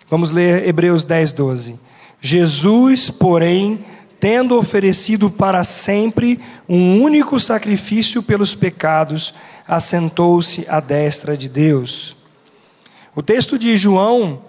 Vamos 0.10 0.32
ler 0.32 0.66
Hebreus 0.66 1.04
10, 1.04 1.34
12. 1.34 1.80
Jesus, 2.22 3.10
porém, 3.10 3.84
tendo 4.22 4.58
oferecido 4.58 5.30
para 5.30 5.66
sempre 5.66 6.40
um 6.70 7.02
único 7.02 7.38
sacrifício 7.38 8.24
pelos 8.24 8.56
pecados, 8.56 9.34
assentou-se 9.68 10.66
à 10.70 10.80
destra 10.80 11.36
de 11.36 11.50
Deus. 11.50 12.16
O 13.14 13.22
texto 13.22 13.60
de 13.60 13.76
João 13.76 14.42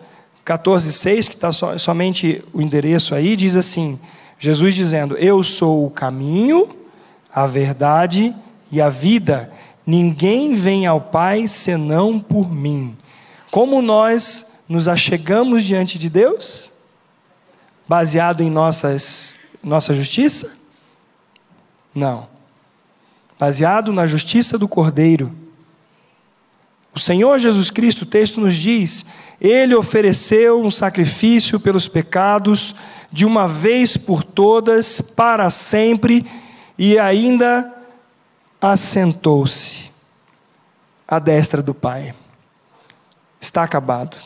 14,6, 0.46 1.28
que 1.28 1.34
está 1.34 1.50
so, 1.50 1.76
somente 1.80 2.44
o 2.52 2.62
endereço 2.62 3.12
aí, 3.12 3.34
diz 3.34 3.56
assim: 3.56 3.98
Jesus 4.38 4.74
dizendo: 4.74 5.16
Eu 5.16 5.42
sou 5.42 5.84
o 5.84 5.90
caminho, 5.90 6.68
a 7.32 7.44
verdade 7.46 8.32
e 8.74 8.80
a 8.80 8.88
vida. 8.88 9.52
Ninguém 9.86 10.54
vem 10.54 10.84
ao 10.84 11.00
Pai 11.00 11.46
senão 11.46 12.18
por 12.18 12.52
mim. 12.52 12.96
Como 13.50 13.80
nós 13.80 14.62
nos 14.68 14.88
achegamos 14.88 15.64
diante 15.64 15.96
de 15.96 16.10
Deus? 16.10 16.72
Baseado 17.88 18.42
em 18.42 18.50
nossas 18.50 19.38
nossa 19.62 19.94
justiça? 19.94 20.58
Não. 21.94 22.26
Baseado 23.38 23.92
na 23.92 24.06
justiça 24.06 24.58
do 24.58 24.66
Cordeiro. 24.66 25.32
O 26.92 26.98
Senhor 26.98 27.38
Jesus 27.38 27.70
Cristo, 27.70 28.02
o 28.02 28.06
texto 28.06 28.40
nos 28.40 28.56
diz, 28.56 29.06
ele 29.40 29.74
ofereceu 29.74 30.60
um 30.60 30.70
sacrifício 30.70 31.58
pelos 31.58 31.88
pecados 31.88 32.74
de 33.10 33.24
uma 33.24 33.46
vez 33.46 33.96
por 33.96 34.22
todas, 34.22 35.00
para 35.00 35.48
sempre, 35.48 36.26
e 36.76 36.98
ainda 36.98 37.73
assentou-se 38.72 39.90
à 41.06 41.18
destra 41.18 41.62
do 41.62 41.74
Pai. 41.74 42.14
Está 43.38 43.62
acabado. 43.62 44.16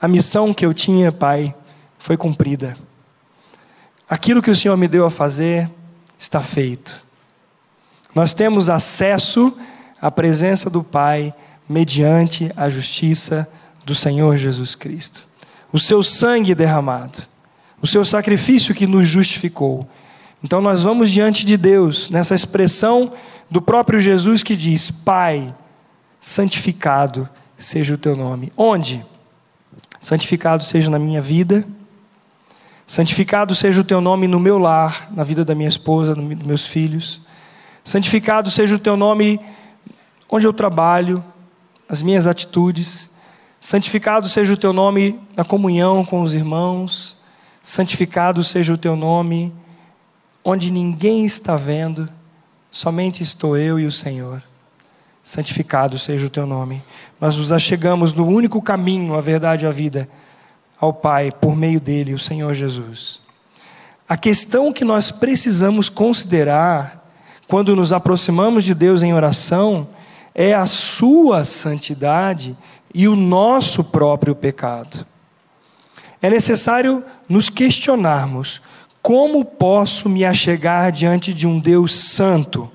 A 0.00 0.06
missão 0.06 0.54
que 0.54 0.64
eu 0.64 0.72
tinha, 0.72 1.10
Pai, 1.10 1.52
foi 1.98 2.16
cumprida. 2.16 2.76
Aquilo 4.08 4.40
que 4.40 4.52
o 4.52 4.56
Senhor 4.56 4.76
me 4.76 4.86
deu 4.86 5.04
a 5.04 5.10
fazer 5.10 5.68
está 6.16 6.40
feito. 6.40 7.02
Nós 8.14 8.32
temos 8.32 8.70
acesso 8.70 9.56
à 10.00 10.12
presença 10.12 10.70
do 10.70 10.84
Pai 10.84 11.34
mediante 11.68 12.52
a 12.56 12.70
justiça 12.70 13.50
do 13.84 13.96
Senhor 13.96 14.36
Jesus 14.36 14.76
Cristo. 14.76 15.26
O 15.72 15.78
seu 15.78 16.04
sangue 16.04 16.54
derramado, 16.54 17.24
o 17.82 17.86
seu 17.86 18.04
sacrifício 18.04 18.74
que 18.74 18.86
nos 18.86 19.08
justificou. 19.08 19.88
Então 20.42 20.60
nós 20.60 20.84
vamos 20.84 21.10
diante 21.10 21.44
de 21.44 21.56
Deus, 21.56 22.08
nessa 22.10 22.34
expressão 22.34 23.12
do 23.50 23.62
próprio 23.62 24.00
Jesus 24.00 24.42
que 24.42 24.56
diz: 24.56 24.90
Pai, 24.90 25.54
santificado 26.20 27.28
seja 27.56 27.94
o 27.94 27.98
teu 27.98 28.16
nome. 28.16 28.52
Onde? 28.56 29.04
Santificado 30.00 30.62
seja 30.64 30.90
na 30.90 30.98
minha 30.98 31.20
vida 31.20 31.66
Santificado 32.88 33.54
seja 33.54 33.82
o 33.82 33.84
teu 33.84 34.00
nome 34.00 34.26
no 34.26 34.40
meu 34.40 34.56
lar, 34.56 35.08
na 35.10 35.22
vida 35.22 35.44
da 35.44 35.54
minha 35.54 35.68
esposa, 35.68 36.14
dos 36.14 36.46
meus 36.46 36.66
filhos. 36.66 37.20
Santificado 37.84 38.50
seja 38.50 38.76
o 38.76 38.78
teu 38.78 38.96
nome 38.96 39.38
onde 40.26 40.46
eu 40.46 40.54
trabalho, 40.54 41.22
as 41.86 42.00
minhas 42.00 42.26
atitudes. 42.26 43.10
Santificado 43.60 44.26
seja 44.26 44.54
o 44.54 44.56
teu 44.56 44.72
nome 44.72 45.20
na 45.36 45.44
comunhão 45.44 46.02
com 46.02 46.22
os 46.22 46.32
irmãos. 46.32 47.14
Santificado 47.62 48.42
seja 48.42 48.72
o 48.72 48.78
teu 48.78 48.96
nome 48.96 49.52
onde 50.42 50.70
ninguém 50.70 51.26
está 51.26 51.56
vendo, 51.56 52.08
somente 52.70 53.22
estou 53.22 53.56
eu 53.56 53.78
e 53.78 53.86
o 53.86 53.92
Senhor. 53.92 54.42
Santificado 55.22 55.98
seja 55.98 56.26
o 56.26 56.30
teu 56.30 56.46
nome. 56.46 56.82
Nós 57.20 57.36
nos 57.36 57.52
achegamos 57.52 58.12
no 58.12 58.26
único 58.26 58.62
caminho, 58.62 59.14
a 59.14 59.20
verdade 59.20 59.64
e 59.64 59.68
a 59.68 59.70
vida 59.70 60.08
ao 60.80 60.92
Pai 60.92 61.30
por 61.32 61.56
meio 61.56 61.80
dele, 61.80 62.14
o 62.14 62.18
Senhor 62.18 62.54
Jesus. 62.54 63.20
A 64.08 64.16
questão 64.16 64.72
que 64.72 64.84
nós 64.84 65.10
precisamos 65.10 65.88
considerar 65.88 67.04
quando 67.46 67.74
nos 67.74 67.92
aproximamos 67.92 68.64
de 68.64 68.74
Deus 68.74 69.02
em 69.02 69.12
oração 69.12 69.88
é 70.34 70.54
a 70.54 70.66
sua 70.66 71.44
santidade 71.44 72.56
e 72.94 73.08
o 73.08 73.16
nosso 73.16 73.84
próprio 73.84 74.34
pecado. 74.34 75.04
É 76.22 76.30
necessário 76.30 77.04
nos 77.28 77.48
questionarmos: 77.48 78.60
como 79.02 79.44
posso 79.44 80.08
me 80.08 80.24
achegar 80.24 80.92
diante 80.92 81.32
de 81.32 81.46
um 81.46 81.58
Deus 81.58 81.94
santo? 81.94 82.70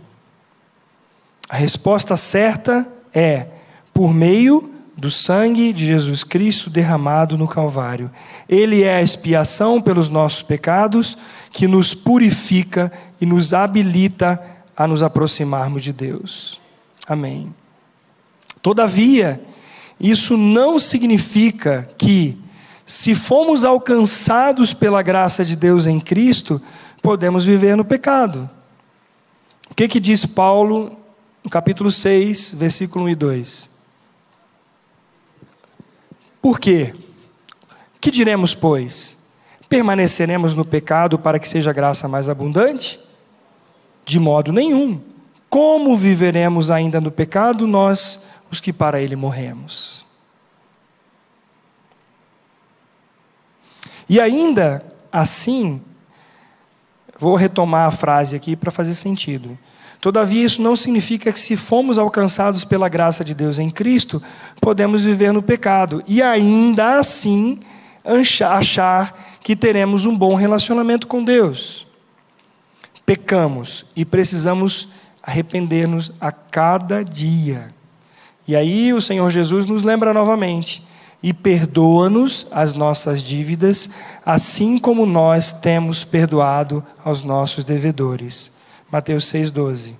A 1.49 1.55
resposta 1.55 2.17
certa 2.17 2.87
é 3.13 3.47
por 3.93 4.13
meio 4.13 4.71
do 4.95 5.11
sangue 5.11 5.73
de 5.73 5.85
Jesus 5.85 6.23
Cristo 6.23 6.69
derramado 6.69 7.37
no 7.37 7.47
Calvário. 7.47 8.09
Ele 8.47 8.83
é 8.83 8.95
a 8.95 9.01
expiação 9.01 9.81
pelos 9.81 10.09
nossos 10.09 10.41
pecados 10.41 11.17
que 11.51 11.67
nos 11.67 11.93
purifica 11.93 12.91
e 13.19 13.25
nos 13.25 13.53
habilita 13.53 14.41
a 14.75 14.87
nos 14.87 15.03
aproximarmos 15.03 15.83
de 15.83 15.93
Deus. 15.93 16.59
Amém. 17.07 17.53
Todavia, 18.61 19.41
isso 19.99 20.37
não 20.37 20.79
significa 20.79 21.89
que, 21.97 22.37
se 22.85 23.15
fomos 23.15 23.63
alcançados 23.63 24.73
pela 24.73 25.01
graça 25.01 25.45
de 25.45 25.55
Deus 25.55 25.87
em 25.87 25.99
Cristo, 25.99 26.61
podemos 27.01 27.45
viver 27.45 27.77
no 27.77 27.85
pecado. 27.85 28.49
O 29.69 29.75
que, 29.75 29.87
que 29.87 29.99
diz 29.99 30.25
Paulo 30.25 30.97
no 31.43 31.49
capítulo 31.49 31.91
6, 31.91 32.53
versículo 32.53 33.05
1 33.05 33.09
e 33.09 33.15
2? 33.15 33.69
Por 36.41 36.59
quê? 36.59 36.93
Que 38.01 38.11
diremos, 38.11 38.53
pois? 38.53 39.25
Permaneceremos 39.69 40.53
no 40.53 40.65
pecado 40.65 41.17
para 41.17 41.39
que 41.39 41.47
seja 41.47 41.71
graça 41.71 42.07
mais 42.07 42.27
abundante? 42.27 42.99
De 44.05 44.19
modo 44.19 44.51
nenhum. 44.51 45.01
Como 45.49 45.97
viveremos 45.97 46.69
ainda 46.69 46.99
no 46.99 47.09
pecado 47.09 47.65
nós, 47.65 48.25
os 48.51 48.59
que 48.59 48.73
para 48.73 49.01
ele 49.01 49.15
morremos? 49.15 50.02
E 54.07 54.19
ainda 54.19 54.83
assim, 55.11 55.81
vou 57.17 57.35
retomar 57.35 57.87
a 57.87 57.91
frase 57.91 58.35
aqui 58.35 58.55
para 58.55 58.71
fazer 58.71 58.93
sentido. 58.93 59.57
Todavia, 60.01 60.43
isso 60.43 60.61
não 60.61 60.75
significa 60.75 61.31
que, 61.31 61.39
se 61.39 61.55
fomos 61.55 61.97
alcançados 61.97 62.65
pela 62.65 62.89
graça 62.89 63.23
de 63.23 63.33
Deus 63.33 63.57
em 63.57 63.69
Cristo, 63.69 64.21
podemos 64.59 65.03
viver 65.03 65.31
no 65.31 65.41
pecado 65.41 66.03
e 66.05 66.21
ainda 66.21 66.97
assim 66.97 67.59
achar 68.45 69.37
que 69.39 69.55
teremos 69.55 70.05
um 70.05 70.17
bom 70.17 70.35
relacionamento 70.35 71.07
com 71.07 71.23
Deus. 71.23 71.87
Pecamos 73.05 73.85
e 73.95 74.03
precisamos 74.03 74.89
arrepender-nos 75.21 76.11
a 76.19 76.31
cada 76.33 77.03
dia. 77.03 77.73
E 78.45 78.57
aí 78.57 78.93
o 78.93 78.99
Senhor 78.99 79.29
Jesus 79.29 79.65
nos 79.65 79.83
lembra 79.83 80.13
novamente: 80.13 80.85
e 81.23 81.31
perdoa-nos 81.31 82.47
as 82.51 82.73
nossas 82.73 83.23
dívidas, 83.23 83.87
assim 84.25 84.77
como 84.77 85.05
nós 85.05 85.53
temos 85.53 86.03
perdoado 86.03 86.85
aos 87.03 87.23
nossos 87.23 87.63
devedores. 87.63 88.51
Mateus 88.91 89.31
6,12. 89.31 89.93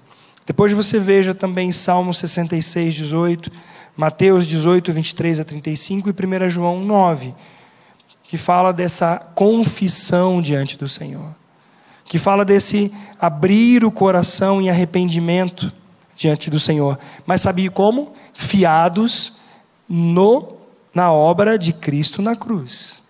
Depois 0.45 0.73
você 0.73 0.99
veja 0.99 1.33
também 1.33 1.71
Salmo 1.71 2.13
66, 2.13 2.93
18, 2.93 3.49
Mateus 3.95 4.45
18, 4.45 4.91
23 4.91 5.39
a 5.39 5.45
35 5.45 6.09
e 6.09 6.11
1 6.11 6.49
João 6.49 6.83
9, 6.83 7.33
que 8.23 8.35
fala 8.35 8.73
dessa 8.73 9.17
confissão 9.33 10.41
diante 10.41 10.77
do 10.77 10.89
Senhor, 10.89 11.33
que 12.03 12.19
fala 12.19 12.43
desse 12.43 12.91
abrir 13.17 13.85
o 13.85 13.91
coração 13.91 14.61
em 14.61 14.69
arrependimento 14.69 15.71
diante 16.17 16.49
do 16.49 16.59
Senhor. 16.59 16.99
Mas 17.25 17.39
sabia 17.39 17.71
como? 17.71 18.13
Fiados 18.33 19.37
no 19.87 20.62
na 20.93 21.11
obra 21.11 21.57
de 21.57 21.73
Cristo 21.73 22.21
na 22.21 22.35
cruz. 22.35 23.01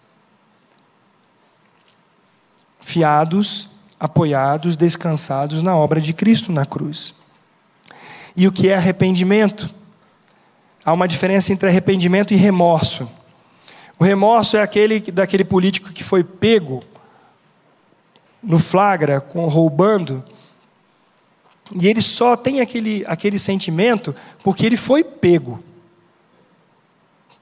Fiados, 2.79 3.69
apoiados, 3.99 4.75
descansados 4.75 5.61
na 5.61 5.75
obra 5.75 5.99
de 5.99 6.13
Cristo 6.13 6.51
na 6.51 6.65
cruz. 6.65 7.13
E 8.35 8.47
o 8.47 8.51
que 8.51 8.69
é 8.69 8.75
arrependimento? 8.75 9.73
Há 10.83 10.91
uma 10.91 11.07
diferença 11.07 11.53
entre 11.53 11.69
arrependimento 11.69 12.33
e 12.33 12.37
remorso. 12.37 13.09
O 13.97 14.03
remorso 14.03 14.57
é 14.57 14.61
aquele 14.61 14.99
daquele 14.99 15.45
político 15.45 15.91
que 15.91 16.03
foi 16.03 16.23
pego 16.23 16.83
no 18.41 18.59
flagra, 18.59 19.23
roubando, 19.33 20.23
e 21.79 21.87
ele 21.87 22.01
só 22.01 22.35
tem 22.35 22.59
aquele, 22.59 23.05
aquele 23.07 23.39
sentimento 23.39 24.13
porque 24.43 24.65
ele 24.65 24.75
foi 24.75 25.03
pego. 25.03 25.63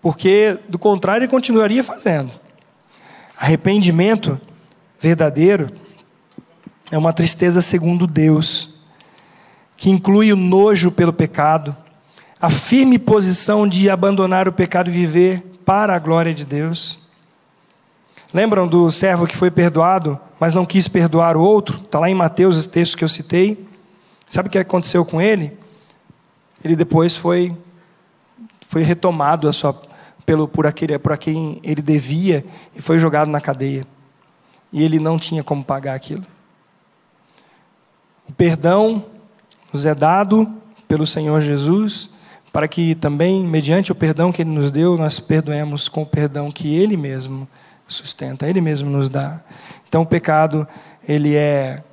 Porque, 0.02 0.58
do 0.68 0.80
contrário, 0.80 1.24
ele 1.24 1.32
continuaria 1.32 1.84
fazendo. 1.84 2.32
Arrependimento 3.38 4.40
verdadeiro 5.00 5.70
é 6.92 6.98
uma 6.98 7.14
tristeza 7.14 7.62
segundo 7.62 8.06
Deus, 8.06 8.76
que 9.78 9.90
inclui 9.90 10.34
o 10.34 10.36
nojo 10.36 10.92
pelo 10.92 11.14
pecado, 11.14 11.76
a 12.40 12.50
firme 12.50 13.00
posição 13.00 13.68
de 13.68 13.90
abandonar 13.90 14.48
o 14.48 14.52
pecado 14.52 14.90
e 14.90 14.94
viver 14.94 15.44
para 15.66 15.96
a 15.96 16.00
glória 16.00 16.34
de 16.34 16.46
Deus. 16.46 17.00
Lembram 18.34 18.68
do 18.68 18.90
servo 18.90 19.28
que 19.28 19.36
foi 19.36 19.52
perdoado, 19.52 20.20
mas 20.40 20.54
não 20.54 20.66
quis 20.66 20.88
perdoar 20.88 21.38
o 21.38 21.42
outro? 21.42 21.78
Está 21.78 22.00
lá 22.00 22.10
em 22.10 22.16
Mateus, 22.16 22.58
esse 22.58 22.70
texto 22.70 22.98
que 22.98 23.04
eu 23.04 23.10
citei. 23.10 23.68
Sabe 24.28 24.48
o 24.48 24.52
que 24.52 24.58
aconteceu 24.58 25.06
com 25.06 25.22
ele? 25.22 25.58
Ele 26.64 26.76
depois 26.76 27.18
foi, 27.18 27.56
foi 28.68 28.84
retomado 28.84 29.50
a 29.50 29.54
sua, 29.54 29.80
pelo, 30.26 30.48
por, 30.48 30.68
aquele, 30.68 30.98
por 31.00 31.18
quem 31.18 31.60
ele 31.64 31.82
devia 31.82 32.46
e 32.76 32.82
foi 32.82 32.98
jogado 32.98 33.30
na 33.30 33.42
cadeia. 33.42 33.86
E 34.72 34.84
ele 34.84 35.00
não 35.00 35.18
tinha 35.18 35.44
como 35.44 35.64
pagar 35.64 35.96
aquilo. 35.96 36.26
O 38.28 38.34
perdão 38.34 39.06
nos 39.74 39.86
é 39.86 39.94
dado 39.94 40.52
pelo 40.88 41.08
Senhor 41.08 41.42
Jesus, 41.42 42.10
para 42.52 42.68
que 42.68 42.96
também, 42.96 43.46
mediante 43.46 43.92
o 43.92 43.96
perdão 43.96 44.32
que 44.32 44.42
Ele 44.42 44.52
nos 44.52 44.72
deu, 44.72 44.98
nós 44.98 45.20
perdoemos 45.20 45.88
com 45.88 46.02
o 46.02 46.06
perdão 46.06 46.52
que 46.52 46.74
Ele 46.74 46.98
mesmo 46.98 47.48
sustenta, 47.88 48.48
Ele 48.48 48.60
mesmo 48.62 48.90
nos 48.90 49.08
dá. 49.08 49.40
Então, 49.88 50.02
o 50.02 50.06
pecado, 50.06 50.68
ele 51.06 51.36
é 51.36 51.84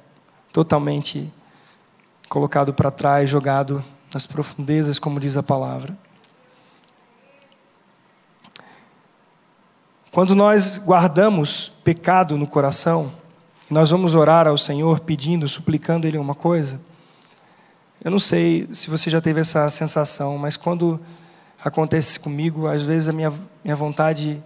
totalmente 0.53 1.33
colocado 2.29 2.73
para 2.73 2.91
trás, 2.91 3.29
jogado 3.29 3.85
nas 4.13 4.27
profundezas, 4.27 4.99
como 4.99 5.19
diz 5.19 5.37
a 5.37 5.43
palavra. 5.43 5.97
Quando 10.11 10.35
nós 10.35 10.79
guardamos 10.79 11.69
pecado 11.85 12.39
no 12.39 12.47
coração, 12.47 13.13
e 13.71 13.75
nós 13.75 13.91
vamos 13.91 14.15
orar 14.15 14.47
ao 14.49 14.57
Senhor 14.57 15.01
pedindo, 15.01 15.47
suplicando 15.47 16.07
Ele 16.07 16.17
uma 16.17 16.35
coisa, 16.35 16.81
eu 18.03 18.11
não 18.11 18.19
sei 18.19 18.67
se 18.73 18.89
você 18.89 19.11
já 19.11 19.21
teve 19.21 19.41
essa 19.41 19.69
sensação, 19.69 20.39
mas 20.39 20.57
quando 20.57 20.99
acontece 21.63 22.19
comigo, 22.19 22.67
às 22.67 22.85
vezes 22.85 23.11
a 23.11 23.13
minha, 23.13 23.33
minha 23.63 23.77
vontade, 23.77 24.43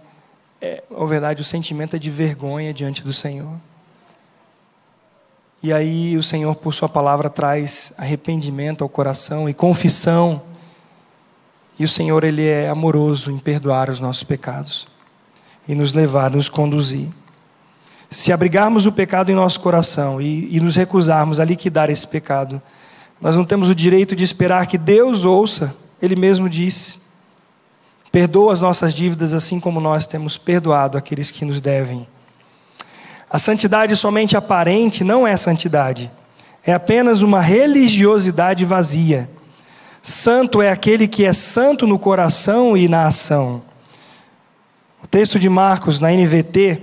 é, 0.61 0.83
ou 0.89 1.07
verdade, 1.07 1.41
o 1.41 1.45
sentimento 1.45 1.95
é 1.95 1.99
de 1.99 2.09
vergonha 2.09 2.73
diante 2.73 3.01
do 3.01 3.13
Senhor. 3.13 3.53
E 5.61 5.71
aí 5.71 6.17
o 6.17 6.23
Senhor, 6.23 6.53
por 6.55 6.73
Sua 6.73 6.89
palavra, 6.89 7.29
traz 7.29 7.93
arrependimento 7.97 8.83
ao 8.83 8.89
coração 8.89 9.47
e 9.47 9.53
confissão. 9.53 10.41
E 11.79 11.85
o 11.85 11.89
Senhor, 11.89 12.21
Ele 12.25 12.45
é 12.45 12.67
amoroso 12.67 13.31
em 13.31 13.39
perdoar 13.39 13.89
os 13.89 14.01
nossos 14.01 14.23
pecados 14.23 14.92
e 15.67 15.75
nos 15.75 15.93
levar, 15.93 16.31
nos 16.31 16.49
conduzir. 16.49 17.07
Se 18.09 18.31
abrigarmos 18.31 18.85
o 18.85 18.91
pecado 18.91 19.31
em 19.31 19.35
nosso 19.35 19.59
coração 19.59 20.21
e, 20.21 20.55
e 20.55 20.59
nos 20.59 20.75
recusarmos 20.75 21.39
a 21.39 21.45
liquidar 21.45 21.89
esse 21.89 22.07
pecado, 22.07 22.61
nós 23.19 23.35
não 23.35 23.45
temos 23.45 23.69
o 23.69 23.75
direito 23.75 24.15
de 24.15 24.23
esperar 24.23 24.67
que 24.67 24.77
Deus 24.77 25.25
ouça, 25.25 25.75
Ele 26.01 26.15
mesmo 26.15 26.47
disse: 26.47 26.99
perdoa 28.11 28.53
as 28.53 28.61
nossas 28.61 28.93
dívidas 28.93 29.33
assim 29.33 29.59
como 29.59 29.79
nós 29.79 30.05
temos 30.05 30.37
perdoado 30.37 30.97
aqueles 30.97 31.31
que 31.31 31.43
nos 31.43 31.59
devem. 31.59 32.07
A 33.27 33.39
santidade 33.39 33.95
somente 33.95 34.37
aparente 34.37 35.03
não 35.03 35.25
é 35.25 35.35
santidade, 35.35 36.11
é 36.63 36.71
apenas 36.71 37.23
uma 37.23 37.41
religiosidade 37.41 38.63
vazia. 38.63 39.27
Santo 40.03 40.61
é 40.61 40.69
aquele 40.69 41.07
que 41.07 41.25
é 41.25 41.33
santo 41.33 41.87
no 41.87 41.97
coração 41.97 42.77
e 42.77 42.87
na 42.87 43.05
ação. 43.05 43.63
Texto 45.13 45.37
de 45.37 45.47
Marcos, 45.47 45.99
na 45.99 46.09
NVT, 46.09 46.81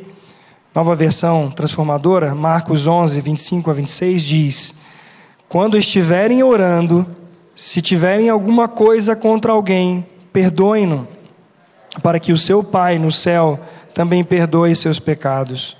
nova 0.72 0.94
versão 0.94 1.50
transformadora, 1.50 2.32
Marcos 2.32 2.86
11, 2.86 3.20
25 3.20 3.68
a 3.68 3.72
26, 3.72 4.22
diz: 4.22 4.80
Quando 5.48 5.76
estiverem 5.76 6.40
orando, 6.40 7.04
se 7.56 7.82
tiverem 7.82 8.28
alguma 8.28 8.68
coisa 8.68 9.16
contra 9.16 9.50
alguém, 9.50 10.06
perdoem-no, 10.32 11.08
para 12.04 12.20
que 12.20 12.32
o 12.32 12.38
seu 12.38 12.62
Pai 12.62 13.00
no 13.00 13.10
céu 13.10 13.58
também 13.92 14.22
perdoe 14.22 14.76
seus 14.76 15.00
pecados. 15.00 15.76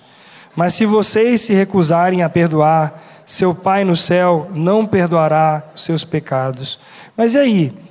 Mas 0.57 0.75
se 0.75 0.85
vocês 0.85 1.43
se 1.43 1.53
recusarem 1.53 2.25
a 2.25 2.29
perdoar, 2.29 3.23
seu 3.25 3.55
Pai 3.55 3.85
no 3.85 3.97
céu 3.97 4.51
não 4.53 4.85
perdoará 4.85 5.63
seus 5.77 6.05
pecados. 6.05 6.81
Mas 7.17 7.35
e 7.35 7.39
aí? 7.39 7.90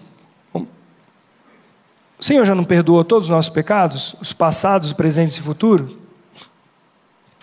O 2.20 2.24
Senhor 2.24 2.46
já 2.46 2.54
não 2.54 2.66
perdoou 2.66 3.04
todos 3.04 3.26
os 3.26 3.30
nossos 3.30 3.50
pecados? 3.50 4.16
Os 4.20 4.34
passados, 4.34 4.90
os 4.90 4.94
presentes 4.94 5.38
e 5.38 5.42
futuros? 5.42 5.96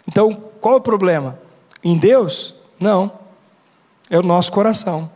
Então, 0.07 0.33
qual 0.61 0.75
é 0.75 0.79
o 0.79 0.83
problema? 0.83 1.39
Em 1.83 1.97
Deus? 1.97 2.55
Não. 2.79 3.11
É 4.11 4.19
o 4.19 4.23
nosso 4.23 4.53
coração. 4.53 5.11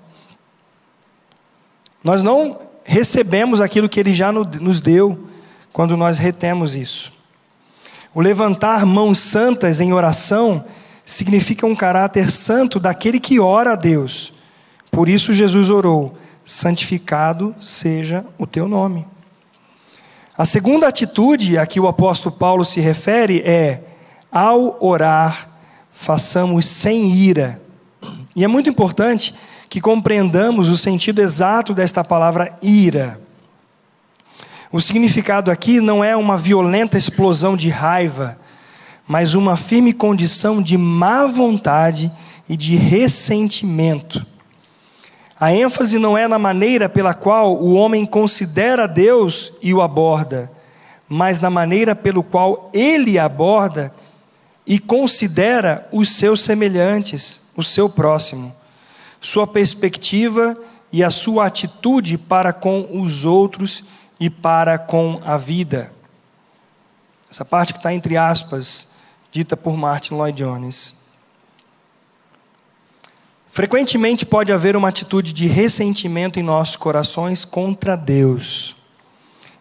Nós 2.02 2.22
não 2.22 2.58
recebemos 2.82 3.60
aquilo 3.60 3.88
que 3.88 4.00
Ele 4.00 4.14
já 4.14 4.32
nos 4.32 4.80
deu 4.80 5.28
quando 5.72 5.96
nós 5.96 6.16
retemos 6.16 6.74
isso. 6.74 7.12
O 8.14 8.20
levantar 8.20 8.84
mãos 8.86 9.18
santas 9.18 9.80
em 9.80 9.92
oração 9.92 10.64
significa 11.04 11.66
um 11.66 11.76
caráter 11.76 12.30
santo 12.30 12.80
daquele 12.80 13.20
que 13.20 13.38
ora 13.38 13.72
a 13.72 13.76
Deus. 13.76 14.32
Por 14.90 15.08
isso 15.08 15.32
Jesus 15.32 15.70
orou: 15.70 16.16
santificado 16.44 17.54
seja 17.60 18.24
o 18.38 18.46
teu 18.46 18.66
nome. 18.66 19.06
A 20.40 20.46
segunda 20.46 20.88
atitude 20.88 21.58
a 21.58 21.66
que 21.66 21.78
o 21.78 21.86
apóstolo 21.86 22.34
Paulo 22.34 22.64
se 22.64 22.80
refere 22.80 23.42
é: 23.44 23.82
ao 24.32 24.74
orar, 24.80 25.50
façamos 25.92 26.64
sem 26.64 27.10
ira. 27.10 27.60
E 28.34 28.42
é 28.42 28.48
muito 28.48 28.70
importante 28.70 29.34
que 29.68 29.82
compreendamos 29.82 30.70
o 30.70 30.78
sentido 30.78 31.20
exato 31.20 31.74
desta 31.74 32.02
palavra 32.02 32.56
ira. 32.62 33.20
O 34.72 34.80
significado 34.80 35.50
aqui 35.50 35.78
não 35.78 36.02
é 36.02 36.16
uma 36.16 36.38
violenta 36.38 36.96
explosão 36.96 37.54
de 37.54 37.68
raiva, 37.68 38.38
mas 39.06 39.34
uma 39.34 39.58
firme 39.58 39.92
condição 39.92 40.62
de 40.62 40.78
má 40.78 41.26
vontade 41.26 42.10
e 42.48 42.56
de 42.56 42.76
ressentimento. 42.76 44.24
A 45.40 45.54
ênfase 45.54 45.98
não 45.98 46.18
é 46.18 46.28
na 46.28 46.38
maneira 46.38 46.86
pela 46.86 47.14
qual 47.14 47.56
o 47.56 47.72
homem 47.72 48.04
considera 48.04 48.86
Deus 48.86 49.54
e 49.62 49.72
o 49.72 49.80
aborda, 49.80 50.52
mas 51.08 51.40
na 51.40 51.48
maneira 51.48 51.96
pelo 51.96 52.22
qual 52.22 52.70
ele 52.74 53.18
aborda 53.18 53.90
e 54.66 54.78
considera 54.78 55.88
os 55.90 56.10
seus 56.10 56.42
semelhantes, 56.42 57.40
o 57.56 57.64
seu 57.64 57.88
próximo, 57.88 58.54
sua 59.18 59.46
perspectiva 59.46 60.58
e 60.92 61.02
a 61.02 61.08
sua 61.08 61.46
atitude 61.46 62.18
para 62.18 62.52
com 62.52 62.86
os 62.92 63.24
outros 63.24 63.82
e 64.20 64.28
para 64.28 64.76
com 64.76 65.22
a 65.24 65.38
vida. 65.38 65.90
Essa 67.30 67.46
parte 67.46 67.72
que 67.72 67.78
está 67.78 67.94
entre 67.94 68.18
aspas, 68.18 68.90
dita 69.32 69.56
por 69.56 69.74
Martin 69.74 70.14
Lloyd 70.14 70.36
Jones. 70.36 70.99
Frequentemente 73.50 74.24
pode 74.24 74.52
haver 74.52 74.76
uma 74.76 74.88
atitude 74.88 75.32
de 75.32 75.48
ressentimento 75.48 76.38
em 76.38 76.42
nossos 76.42 76.76
corações 76.76 77.44
contra 77.44 77.96
Deus 77.96 78.76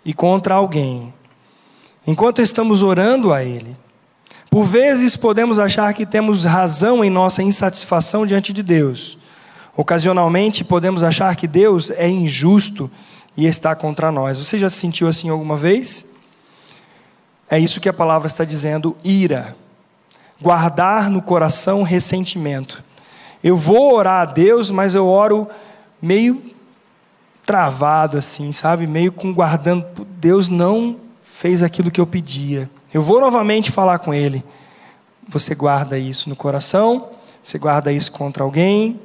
e 0.06 0.14
contra 0.14 0.54
alguém, 0.54 1.12
enquanto 2.06 2.40
estamos 2.40 2.84
orando 2.84 3.34
a 3.34 3.44
Ele. 3.44 3.76
Por 4.50 4.66
vezes 4.66 5.16
podemos 5.16 5.58
achar 5.58 5.92
que 5.96 6.06
temos 6.06 6.46
razão 6.46 7.04
em 7.04 7.10
nossa 7.10 7.42
insatisfação 7.42 8.28
diante 8.28 8.54
de 8.54 8.62
Deus. 8.62 9.18
Ocasionalmente 9.76 10.64
podemos 10.64 11.02
achar 11.02 11.36
que 11.36 11.48
Deus 11.48 11.90
é 11.90 12.08
injusto 12.08 12.92
e 13.36 13.48
está 13.48 13.76
contra 13.76 14.12
nós. 14.12 14.38
Você 14.38 14.58
já 14.58 14.70
se 14.70 14.78
sentiu 14.78 15.08
assim 15.08 15.30
alguma 15.30 15.58
vez? 15.58 16.14
É 17.50 17.58
isso 17.58 17.80
que 17.80 17.90
a 17.90 17.94
palavra 17.94 18.28
está 18.28 18.46
dizendo, 18.46 18.96
ira. 19.04 19.56
Guardar 20.40 21.10
no 21.10 21.24
coração 21.24 21.82
ressentimento. 21.82 22.84
Eu 23.44 23.56
vou 23.56 23.94
orar 23.94 24.22
a 24.22 24.26
Deus, 24.26 24.70
mas 24.70 24.96
eu 24.96 25.08
oro 25.08 25.48
meio 26.02 26.42
travado 27.46 28.18
assim, 28.18 28.52
sabe? 28.52 28.86
Meio 28.86 29.12
com 29.12 29.34
guardando, 29.34 29.86
Deus 30.18 30.50
não 30.50 30.98
fez 31.24 31.64
aquilo 31.64 31.90
que 31.90 32.00
eu 32.00 32.06
pedia. 32.06 32.70
Eu 32.94 33.02
vou 33.02 33.20
novamente 33.20 33.72
falar 33.72 34.00
com 34.00 34.14
ele. 34.14 34.44
Você 35.28 35.56
guarda 35.56 35.98
isso 35.98 36.30
no 36.30 36.36
coração, 36.36 37.10
você 37.42 37.58
guarda 37.58 37.92
isso 37.92 38.12
contra 38.12 38.44
alguém. 38.44 39.00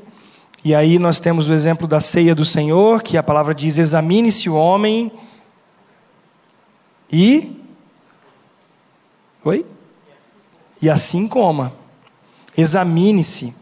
E 0.64 0.74
aí 0.74 0.98
nós 0.98 1.20
temos 1.20 1.48
o 1.48 1.52
exemplo 1.52 1.86
da 1.86 2.00
ceia 2.00 2.34
do 2.34 2.44
Senhor, 2.44 3.02
que 3.02 3.16
a 3.16 3.22
palavra 3.22 3.54
diz: 3.54 3.78
examine-se 3.78 4.48
o 4.48 4.54
homem 4.54 5.12
e. 7.12 7.62
Oi? 9.44 9.64
E 10.80 10.90
assim 10.90 11.28
coma. 11.28 11.72
Examine-se. 12.56 13.54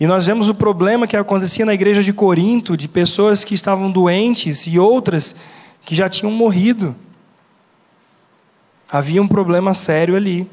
E 0.00 0.06
nós 0.06 0.26
vemos 0.26 0.48
o 0.48 0.54
problema 0.54 1.06
que 1.06 1.16
acontecia 1.16 1.66
na 1.66 1.74
igreja 1.74 2.02
de 2.02 2.12
Corinto, 2.12 2.76
de 2.76 2.86
pessoas 2.86 3.42
que 3.42 3.54
estavam 3.54 3.90
doentes 3.90 4.66
e 4.66 4.78
outras 4.78 5.34
que 5.84 5.94
já 5.94 6.08
tinham 6.08 6.30
morrido. 6.30 6.94
Havia 8.88 9.20
um 9.20 9.26
problema 9.26 9.74
sério 9.74 10.14
ali. 10.14 10.48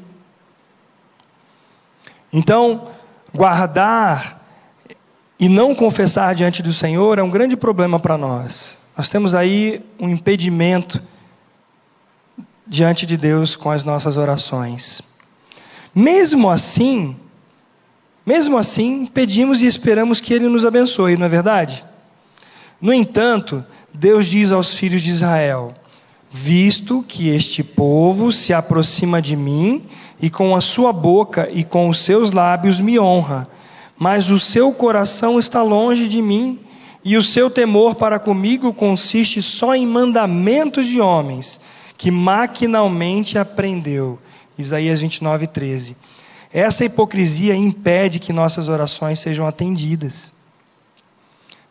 Então, 2.32 2.88
guardar 3.32 4.42
e 5.38 5.48
não 5.48 5.74
confessar 5.74 6.34
diante 6.34 6.62
do 6.62 6.72
Senhor 6.72 7.18
é 7.18 7.22
um 7.22 7.30
grande 7.30 7.56
problema 7.56 8.00
para 8.00 8.18
nós. 8.18 8.78
Nós 8.96 9.08
temos 9.08 9.34
aí 9.34 9.84
um 9.98 10.08
impedimento 10.08 11.00
diante 12.66 13.06
de 13.06 13.16
Deus 13.16 13.54
com 13.54 13.70
as 13.70 13.84
nossas 13.84 14.16
orações. 14.16 15.02
Mesmo 15.94 16.50
assim, 16.50 17.16
mesmo 18.26 18.58
assim, 18.58 19.06
pedimos 19.06 19.62
e 19.62 19.66
esperamos 19.66 20.20
que 20.20 20.34
Ele 20.34 20.48
nos 20.48 20.64
abençoe, 20.64 21.16
não 21.16 21.26
é 21.26 21.28
verdade? 21.28 21.84
No 22.80 22.92
entanto, 22.92 23.64
Deus 23.94 24.26
diz 24.26 24.50
aos 24.50 24.74
filhos 24.74 25.00
de 25.00 25.10
Israel: 25.10 25.72
visto 26.30 27.04
que 27.06 27.28
este 27.28 27.62
povo 27.62 28.32
se 28.32 28.52
aproxima 28.52 29.22
de 29.22 29.36
mim 29.36 29.84
e 30.20 30.28
com 30.28 30.54
a 30.54 30.60
sua 30.60 30.92
boca 30.92 31.48
e 31.52 31.62
com 31.62 31.88
os 31.88 32.00
seus 32.00 32.32
lábios 32.32 32.80
me 32.80 32.98
honra, 32.98 33.48
mas 33.96 34.30
o 34.30 34.38
seu 34.38 34.72
coração 34.72 35.38
está 35.38 35.62
longe 35.62 36.08
de 36.08 36.20
mim 36.20 36.58
e 37.04 37.16
o 37.16 37.22
seu 37.22 37.48
temor 37.48 37.94
para 37.94 38.18
comigo 38.18 38.72
consiste 38.72 39.40
só 39.40 39.74
em 39.74 39.86
mandamentos 39.86 40.86
de 40.86 41.00
homens 41.00 41.60
que 41.96 42.10
maquinalmente 42.10 43.38
aprendeu. 43.38 44.18
Isaías 44.58 45.00
29, 45.00 45.46
13. 45.46 45.96
Essa 46.56 46.86
hipocrisia 46.86 47.54
impede 47.54 48.18
que 48.18 48.32
nossas 48.32 48.70
orações 48.70 49.20
sejam 49.20 49.46
atendidas, 49.46 50.32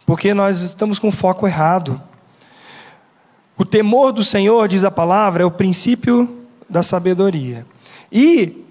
porque 0.05 0.31
nós 0.31 0.61
estamos 0.61 0.99
com 0.99 1.11
foco 1.11 1.47
errado. 1.47 1.99
O 3.57 3.65
temor 3.65 4.11
do 4.11 4.23
Senhor, 4.23 4.67
diz 4.67 4.83
a 4.83 4.91
palavra, 4.91 5.41
é 5.41 5.45
o 5.45 5.49
princípio 5.49 6.37
da 6.69 6.83
sabedoria. 6.83 7.65
E 8.11 8.63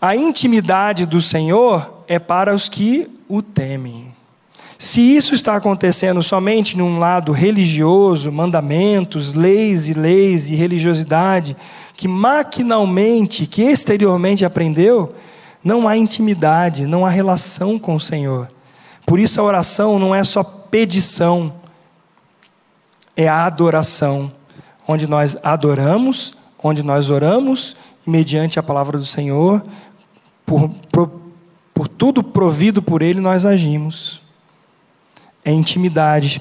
a 0.00 0.14
intimidade 0.14 1.04
do 1.04 1.20
Senhor 1.20 2.04
é 2.06 2.20
para 2.20 2.54
os 2.54 2.68
que 2.68 3.10
o 3.28 3.42
temem. 3.42 4.14
Se 4.78 5.00
isso 5.00 5.34
está 5.34 5.56
acontecendo 5.56 6.22
somente 6.22 6.78
num 6.78 7.00
lado 7.00 7.32
religioso, 7.32 8.30
mandamentos, 8.30 9.32
leis 9.32 9.88
e 9.88 9.94
leis 9.94 10.50
e 10.50 10.54
religiosidade, 10.54 11.56
que 11.96 12.06
maquinalmente, 12.06 13.44
que 13.44 13.62
exteriormente 13.62 14.44
aprendeu, 14.44 15.16
não 15.68 15.86
há 15.86 15.98
intimidade, 15.98 16.86
não 16.86 17.04
há 17.04 17.10
relação 17.10 17.78
com 17.78 17.94
o 17.94 18.00
Senhor. 18.00 18.48
Por 19.04 19.20
isso 19.20 19.38
a 19.38 19.44
oração 19.44 19.98
não 19.98 20.14
é 20.14 20.24
só 20.24 20.42
pedição, 20.42 21.60
é 23.14 23.28
a 23.28 23.44
adoração, 23.44 24.32
onde 24.86 25.06
nós 25.06 25.36
adoramos, 25.42 26.34
onde 26.62 26.82
nós 26.82 27.10
oramos, 27.10 27.76
mediante 28.06 28.58
a 28.58 28.62
palavra 28.62 28.96
do 28.96 29.04
Senhor, 29.04 29.62
por, 30.46 30.70
por, 30.90 31.10
por 31.74 31.86
tudo 31.86 32.24
provido 32.24 32.80
por 32.80 33.02
Ele, 33.02 33.20
nós 33.20 33.44
agimos. 33.44 34.22
É 35.44 35.52
intimidade. 35.52 36.40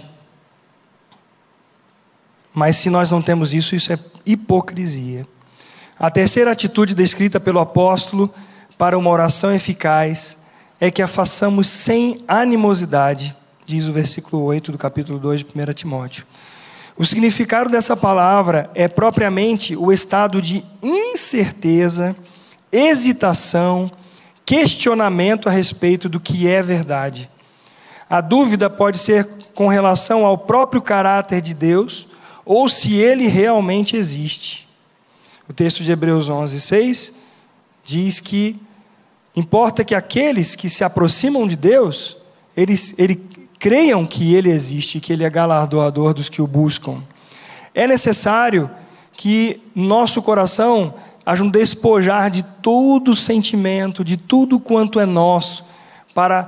Mas 2.53 2.77
se 2.77 2.89
nós 2.89 3.11
não 3.11 3.21
temos 3.21 3.53
isso, 3.53 3.75
isso 3.75 3.91
é 3.91 3.99
hipocrisia. 4.25 5.27
A 5.99 6.09
terceira 6.09 6.51
atitude 6.51 6.95
descrita 6.95 7.41
pelo 7.41 7.59
apóstolo 7.59 8.33
para 8.77 8.97
uma 8.97 9.09
oração 9.09 9.53
eficaz 9.53 10.45
é 10.79 10.91
que 10.91 11.01
a 11.01 11.07
façamos 11.07 11.67
sem 11.67 12.23
animosidade, 12.27 13.35
diz 13.65 13.87
o 13.87 13.91
versículo 13.91 14.43
8 14.43 14.71
do 14.71 14.77
capítulo 14.77 15.17
2 15.17 15.39
de 15.39 15.45
1 15.45 15.73
Timóteo. 15.73 16.25
O 16.95 17.05
significado 17.05 17.69
dessa 17.69 17.95
palavra 17.95 18.69
é 18.75 18.87
propriamente 18.87 19.75
o 19.75 19.91
estado 19.91 20.41
de 20.41 20.63
incerteza, 20.81 22.15
hesitação, 22.71 23.91
questionamento 24.45 25.49
a 25.49 25.51
respeito 25.51 26.07
do 26.07 26.19
que 26.19 26.47
é 26.47 26.61
verdade. 26.61 27.29
A 28.09 28.21
dúvida 28.21 28.69
pode 28.69 28.99
ser 28.99 29.27
com 29.53 29.67
relação 29.67 30.25
ao 30.25 30.37
próprio 30.37 30.81
caráter 30.81 31.41
de 31.41 31.53
Deus 31.53 32.07
ou 32.45 32.69
se 32.69 32.95
ele 32.95 33.27
realmente 33.27 33.97
existe. 33.97 34.67
O 35.49 35.53
texto 35.53 35.83
de 35.83 35.91
Hebreus 35.91 36.29
11, 36.29 36.61
6 36.61 37.13
diz 37.83 38.19
que 38.19 38.59
importa 39.37 39.85
que 39.85 39.95
aqueles 39.95 40.55
que 40.55 40.67
se 40.67 40.83
aproximam 40.83 41.47
de 41.47 41.55
Deus, 41.55 42.17
eles, 42.55 42.93
ele, 42.97 43.15
creiam 43.59 44.05
que 44.05 44.35
Ele 44.35 44.49
existe, 44.49 44.99
que 44.99 45.13
Ele 45.13 45.23
é 45.23 45.29
galardoador 45.29 46.13
dos 46.13 46.29
que 46.29 46.41
o 46.41 46.47
buscam. 46.47 47.01
É 47.73 47.87
necessário 47.87 48.69
que 49.13 49.61
nosso 49.75 50.21
coração 50.21 50.93
haja 51.25 51.43
um 51.43 51.49
despojar 51.49 52.29
de 52.29 52.43
todo 52.43 53.15
sentimento, 53.15 54.03
de 54.03 54.17
tudo 54.17 54.59
quanto 54.59 54.99
é 54.99 55.05
nosso, 55.05 55.65
para, 56.13 56.47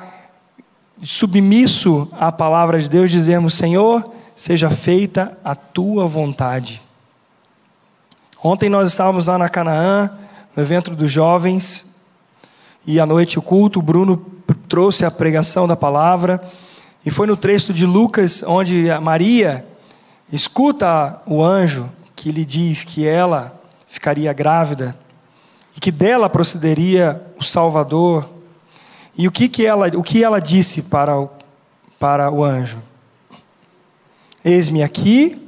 submisso 1.02 2.08
à 2.14 2.32
palavra 2.32 2.80
de 2.80 2.90
Deus, 2.90 3.12
dizermos: 3.12 3.56
Senhor, 3.56 4.12
seja 4.36 4.70
feita 4.70 5.38
a 5.44 5.56
tua 5.56 6.06
vontade. 6.06 6.82
Ontem 8.42 8.70
nós 8.70 8.90
estávamos 8.90 9.26
lá 9.26 9.38
na 9.38 9.50
Canaã, 9.50 10.12
no 10.56 10.64
evento 10.64 10.96
dos 10.96 11.12
jovens, 11.12 11.89
e 12.92 13.00
à 13.00 13.06
noite 13.06 13.38
o 13.38 13.42
culto, 13.44 13.78
o 13.78 13.84
Bruno 13.84 14.18
trouxe 14.68 15.06
a 15.06 15.12
pregação 15.12 15.68
da 15.68 15.76
palavra. 15.76 16.42
E 17.06 17.12
foi 17.12 17.28
no 17.28 17.38
trecho 17.38 17.72
de 17.72 17.86
Lucas 17.86 18.42
onde 18.42 18.88
Maria 19.00 19.64
escuta 20.34 21.22
o 21.28 21.44
anjo 21.44 21.88
que 22.16 22.32
lhe 22.32 22.44
diz 22.44 22.84
que 22.84 23.08
ela 23.08 23.62
ficaria 23.88 24.34
grávida 24.34 24.98
e 25.78 25.80
que 25.80 25.92
dela 25.92 26.28
procederia 26.28 27.24
o 27.40 27.44
Salvador. 27.44 28.28
E 29.16 29.28
o 29.28 29.32
que, 29.32 29.48
que, 29.48 29.68
ela, 29.68 29.88
o 29.90 30.02
que 30.02 30.24
ela 30.24 30.42
disse 30.42 30.82
para 30.82 31.16
o, 31.16 31.30
para 32.00 32.32
o 32.32 32.44
anjo? 32.44 32.80
Eis-me 34.44 34.82
aqui, 34.82 35.48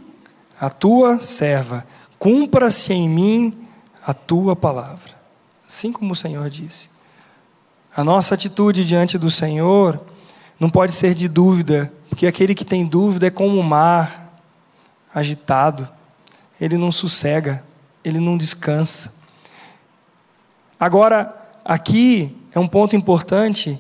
a 0.60 0.70
tua 0.70 1.20
serva, 1.22 1.88
cumpra-se 2.20 2.94
em 2.94 3.10
mim 3.10 3.68
a 4.06 4.14
tua 4.14 4.56
palavra. 4.56 5.20
Assim 5.68 5.92
como 5.92 6.14
o 6.14 6.16
Senhor 6.16 6.48
disse. 6.48 7.01
A 7.96 8.04
nossa 8.04 8.36
atitude 8.36 8.86
diante 8.86 9.18
do 9.18 9.30
Senhor 9.30 10.02
não 10.60 10.70
pode 10.70 10.94
ser 10.94 11.14
de 11.14 11.28
dúvida, 11.28 11.92
porque 12.10 12.26
aquele 12.26 12.56
que 12.56 12.64
tem 12.64 12.86
dúvida 12.86 13.28
é 13.28 13.30
como 13.30 13.60
o 13.60 13.64
mar 13.64 14.40
agitado, 15.14 15.90
ele 16.60 16.78
não 16.78 16.92
sossega, 16.92 17.64
ele 18.04 18.20
não 18.20 18.38
descansa. 18.38 19.16
Agora, 20.80 21.36
aqui 21.66 22.36
é 22.54 22.60
um 22.60 22.68
ponto 22.68 22.96
importante 22.96 23.80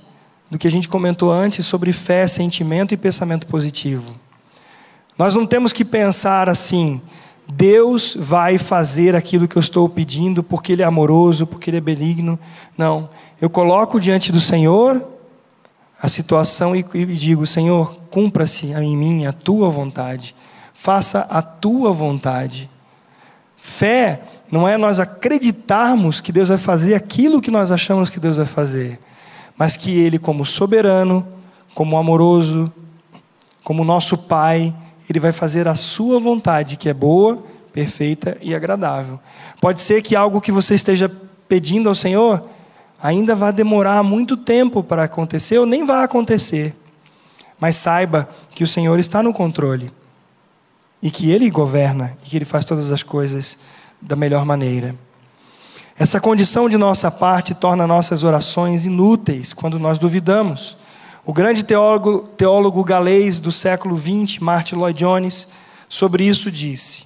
do 0.49 0.57
que 0.57 0.67
a 0.67 0.71
gente 0.71 0.89
comentou 0.89 1.31
antes 1.31 1.65
sobre 1.65 1.93
fé, 1.93 2.27
sentimento 2.27 2.93
e 2.93 2.97
pensamento 2.97 3.47
positivo. 3.47 4.15
Nós 5.17 5.33
não 5.35 5.45
temos 5.45 5.71
que 5.71 5.85
pensar 5.85 6.49
assim, 6.49 7.01
Deus 7.47 8.15
vai 8.19 8.57
fazer 8.57 9.15
aquilo 9.15 9.47
que 9.47 9.55
eu 9.55 9.59
estou 9.59 9.87
pedindo 9.89 10.41
porque 10.41 10.71
Ele 10.71 10.81
é 10.81 10.85
amoroso, 10.85 11.45
porque 11.45 11.69
Ele 11.69 11.77
é 11.77 11.81
benigno. 11.81 12.39
Não. 12.77 13.09
Eu 13.41 13.49
coloco 13.49 13.99
diante 13.99 14.31
do 14.31 14.39
Senhor 14.39 15.03
a 15.99 16.07
situação 16.07 16.75
e, 16.75 16.83
digo: 16.83 17.47
Senhor, 17.47 17.97
cumpra-se 18.11 18.67
em 18.67 18.95
mim 18.95 19.25
a 19.25 19.33
tua 19.33 19.67
vontade, 19.67 20.35
faça 20.75 21.21
a 21.21 21.41
tua 21.41 21.91
vontade. 21.91 22.69
Fé 23.57 24.21
não 24.51 24.67
é 24.67 24.77
nós 24.77 24.99
acreditarmos 24.99 26.21
que 26.21 26.31
Deus 26.31 26.49
vai 26.49 26.59
fazer 26.59 26.93
aquilo 26.93 27.41
que 27.41 27.49
nós 27.49 27.71
achamos 27.71 28.11
que 28.11 28.19
Deus 28.19 28.37
vai 28.37 28.45
fazer, 28.45 28.99
mas 29.57 29.75
que 29.75 29.99
Ele, 29.99 30.19
como 30.19 30.45
soberano, 30.45 31.27
como 31.73 31.97
amoroso, 31.97 32.71
como 33.63 33.83
nosso 33.83 34.17
Pai, 34.19 34.71
Ele 35.09 35.19
vai 35.19 35.31
fazer 35.31 35.67
a 35.67 35.73
sua 35.73 36.19
vontade, 36.19 36.77
que 36.77 36.89
é 36.89 36.93
boa, 36.93 37.43
perfeita 37.73 38.37
e 38.39 38.53
agradável. 38.53 39.19
Pode 39.59 39.81
ser 39.81 40.03
que 40.03 40.15
algo 40.15 40.41
que 40.41 40.51
você 40.51 40.75
esteja 40.75 41.09
pedindo 41.47 41.89
ao 41.89 41.95
Senhor 41.95 42.43
ainda 43.01 43.33
vai 43.33 43.51
demorar 43.51 44.03
muito 44.03 44.37
tempo 44.37 44.83
para 44.83 45.03
acontecer 45.03 45.57
ou 45.57 45.65
nem 45.65 45.85
vai 45.85 46.03
acontecer. 46.03 46.75
Mas 47.59 47.75
saiba 47.75 48.29
que 48.51 48.63
o 48.63 48.67
Senhor 48.67 48.99
está 48.99 49.23
no 49.23 49.33
controle 49.33 49.91
e 51.01 51.09
que 51.09 51.31
Ele 51.31 51.49
governa 51.49 52.17
e 52.23 52.29
que 52.29 52.37
Ele 52.37 52.45
faz 52.45 52.63
todas 52.63 52.91
as 52.91 53.01
coisas 53.01 53.57
da 53.99 54.15
melhor 54.15 54.45
maneira. 54.45 54.95
Essa 55.97 56.19
condição 56.19 56.69
de 56.69 56.77
nossa 56.77 57.11
parte 57.11 57.53
torna 57.53 57.85
nossas 57.85 58.23
orações 58.23 58.85
inúteis 58.85 59.53
quando 59.53 59.77
nós 59.77 59.99
duvidamos. 59.99 60.77
O 61.25 61.33
grande 61.33 61.63
teólogo, 61.63 62.19
teólogo 62.35 62.83
galês 62.83 63.39
do 63.39 63.51
século 63.51 63.99
XX, 63.99 64.39
Martin 64.39 64.75
Lloyd 64.75 64.97
Jones, 64.97 65.49
sobre 65.87 66.23
isso 66.23 66.49
disse: 66.49 67.05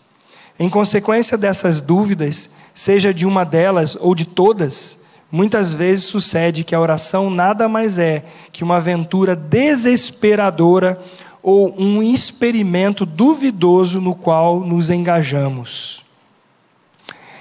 Em 0.58 0.70
consequência 0.70 1.38
dessas 1.38 1.82
dúvidas, 1.82 2.52
seja 2.74 3.14
de 3.14 3.26
uma 3.26 3.44
delas 3.44 3.98
ou 4.00 4.16
de 4.16 4.24
todas, 4.24 5.05
Muitas 5.32 5.74
vezes 5.74 6.06
sucede 6.06 6.64
que 6.64 6.76
a 6.76 6.80
oração 6.80 7.30
nada 7.30 7.68
mais 7.68 7.98
é 7.98 8.24
que 8.52 8.64
uma 8.64 8.78
aventura 8.78 9.36
desesperadora 9.36 11.00
ou 11.42 11.80
um 11.80 12.02
experimento 12.02 13.06
duvidoso 13.06 14.00
no 14.02 14.16
qual 14.16 14.62
nos 14.62 14.90
engajamos. 14.90 16.04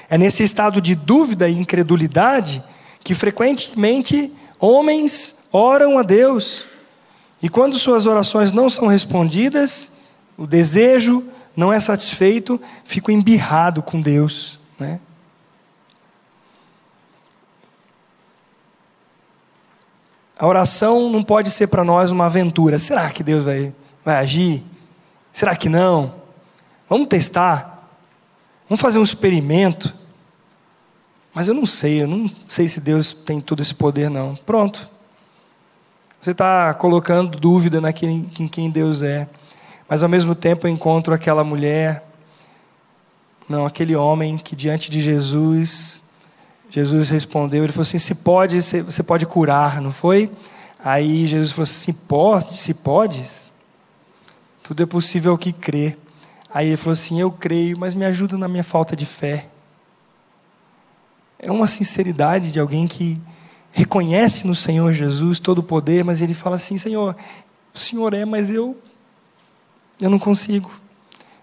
É 0.09 0.19
nesse 0.19 0.43
estado 0.43 0.81
de 0.81 0.95
dúvida 0.95 1.49
e 1.49 1.59
incredulidade 1.59 2.63
que 3.03 3.15
frequentemente 3.15 4.33
homens 4.59 5.45
oram 5.53 5.99
a 5.99 6.03
Deus. 6.03 6.67
E 7.43 7.49
quando 7.49 7.79
suas 7.79 8.07
orações 8.07 8.53
não 8.53 8.69
são 8.69 8.87
respondidas, 8.87 9.93
o 10.37 10.47
desejo 10.47 11.25
não 11.57 11.73
é 11.73 11.79
satisfeito, 11.79 12.61
fica 12.85 13.13
embirrado 13.13 13.83
com 13.83 14.01
Deus. 14.01 14.59
Né? 14.79 15.01
A 20.39 20.47
oração 20.47 21.11
não 21.11 21.23
pode 21.23 21.51
ser 21.51 21.69
para 21.69 21.85
nós 21.85 22.11
uma 22.11 22.27
aventura. 22.27 22.79
Será 22.79 23.11
que 23.11 23.23
Deus 23.23 23.45
vai, 23.45 23.73
vai 24.05 24.17
agir? 24.17 24.65
Será 25.33 25.55
que 25.55 25.69
não? 25.69 26.15
Vamos 26.89 27.07
testar. 27.07 27.89
Vamos 28.69 28.81
fazer 28.81 28.99
um 28.99 29.05
experimento. 29.05 29.95
Mas 31.33 31.49
eu 31.49 31.55
não 31.55 31.67
sei, 31.67 32.03
eu 32.03 32.07
não 32.07 32.31
sei 32.47 32.69
se 32.69 32.81
Deus 32.81 33.13
tem 33.13 33.41
todo 33.41 33.61
esse 33.61 33.75
poder, 33.75 34.09
não. 34.09 34.35
Pronto. 34.35 34.89
Você 36.21 36.31
está 36.31 36.73
colocando 36.75 37.39
dúvida 37.39 37.81
naquele, 37.81 38.13
em 38.13 38.49
quem 38.49 38.71
Deus 38.71 39.03
é. 39.03 39.29
Mas 39.89 40.03
ao 40.03 40.09
mesmo 40.09 40.35
tempo 40.35 40.67
eu 40.67 40.71
encontro 40.71 41.13
aquela 41.13 41.45
mulher, 41.45 42.05
não, 43.49 43.67
aquele 43.67 43.95
homem 43.95 44.39
que 44.39 44.57
diante 44.57 44.91
de 44.91 45.03
Jesus 45.03 46.04
Jesus 46.75 47.09
respondeu, 47.09 47.63
ele 47.63 47.73
falou 47.73 47.85
assim: 47.85 47.99
se 47.99 48.17
pode, 48.17 48.61
você 48.61 49.01
pode 49.05 49.25
curar, 49.27 49.81
não 49.81 49.93
foi? 49.93 50.29
Aí 50.77 51.25
Jesus 51.25 51.53
falou 51.53 51.63
assim: 51.63 51.93
se 51.93 51.99
pode, 52.01 52.57
se 52.57 52.75
podes, 52.75 53.49
tudo 54.61 54.83
é 54.83 54.87
possível 54.87 55.31
ao 55.31 55.39
que 55.39 55.53
crê. 55.53 55.97
Aí 56.53 56.67
ele 56.67 56.77
falou 56.77 56.95
assim: 56.95 57.21
eu 57.21 57.31
creio, 57.31 57.79
mas 57.79 57.95
me 57.95 58.05
ajuda 58.05 58.37
na 58.37 58.49
minha 58.49 58.65
falta 58.65 58.97
de 58.97 59.07
fé. 59.07 59.47
É 61.39 61.53
uma 61.53 61.69
sinceridade 61.69 62.51
de 62.51 62.59
alguém 62.59 62.89
que 62.89 63.23
reconhece 63.71 64.45
no 64.45 64.57
Senhor 64.57 64.93
Jesus 64.93 65.39
todo 65.39 65.59
o 65.59 65.63
poder, 65.63 66.03
mas 66.03 66.21
ele 66.21 66.35
fala 66.35 66.57
assim: 66.57 66.77
Senhor, 66.77 67.15
o 67.73 67.79
Senhor 67.79 68.13
é, 68.15 68.25
mas 68.25 68.51
eu, 68.51 68.77
eu 70.01 70.11
não 70.11 70.19
consigo. 70.19 70.73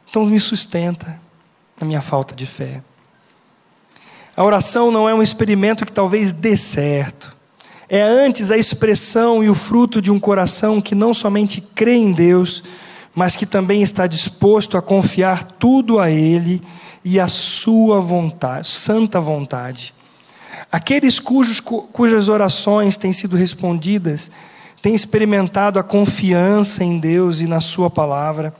Então 0.09 0.25
me 0.25 0.41
sustenta 0.41 1.21
na 1.79 1.87
minha 1.87 2.01
falta 2.01 2.35
de 2.35 2.45
fé. 2.45 2.83
A 4.41 4.43
oração 4.43 4.89
não 4.89 5.07
é 5.07 5.13
um 5.13 5.21
experimento 5.21 5.85
que 5.85 5.91
talvez 5.91 6.31
dê 6.31 6.57
certo. 6.57 7.31
É 7.87 8.01
antes 8.01 8.49
a 8.49 8.57
expressão 8.57 9.43
e 9.43 9.49
o 9.51 9.53
fruto 9.53 10.01
de 10.01 10.09
um 10.09 10.19
coração 10.19 10.81
que 10.81 10.95
não 10.95 11.13
somente 11.13 11.61
crê 11.61 11.93
em 11.93 12.11
Deus, 12.11 12.63
mas 13.13 13.35
que 13.35 13.45
também 13.45 13.83
está 13.83 14.07
disposto 14.07 14.77
a 14.77 14.81
confiar 14.81 15.43
tudo 15.43 15.99
a 15.99 16.09
Ele 16.09 16.59
e 17.05 17.19
a 17.19 17.27
sua 17.27 17.99
vontade, 18.01 18.65
santa 18.65 19.19
vontade. 19.19 19.93
Aqueles 20.71 21.19
cujos, 21.19 21.59
cujas 21.59 22.27
orações 22.27 22.97
têm 22.97 23.13
sido 23.13 23.35
respondidas 23.35 24.31
têm 24.81 24.95
experimentado 24.95 25.77
a 25.77 25.83
confiança 25.83 26.83
em 26.83 26.97
Deus 26.97 27.41
e 27.41 27.45
na 27.45 27.59
Sua 27.59 27.91
palavra, 27.91 28.55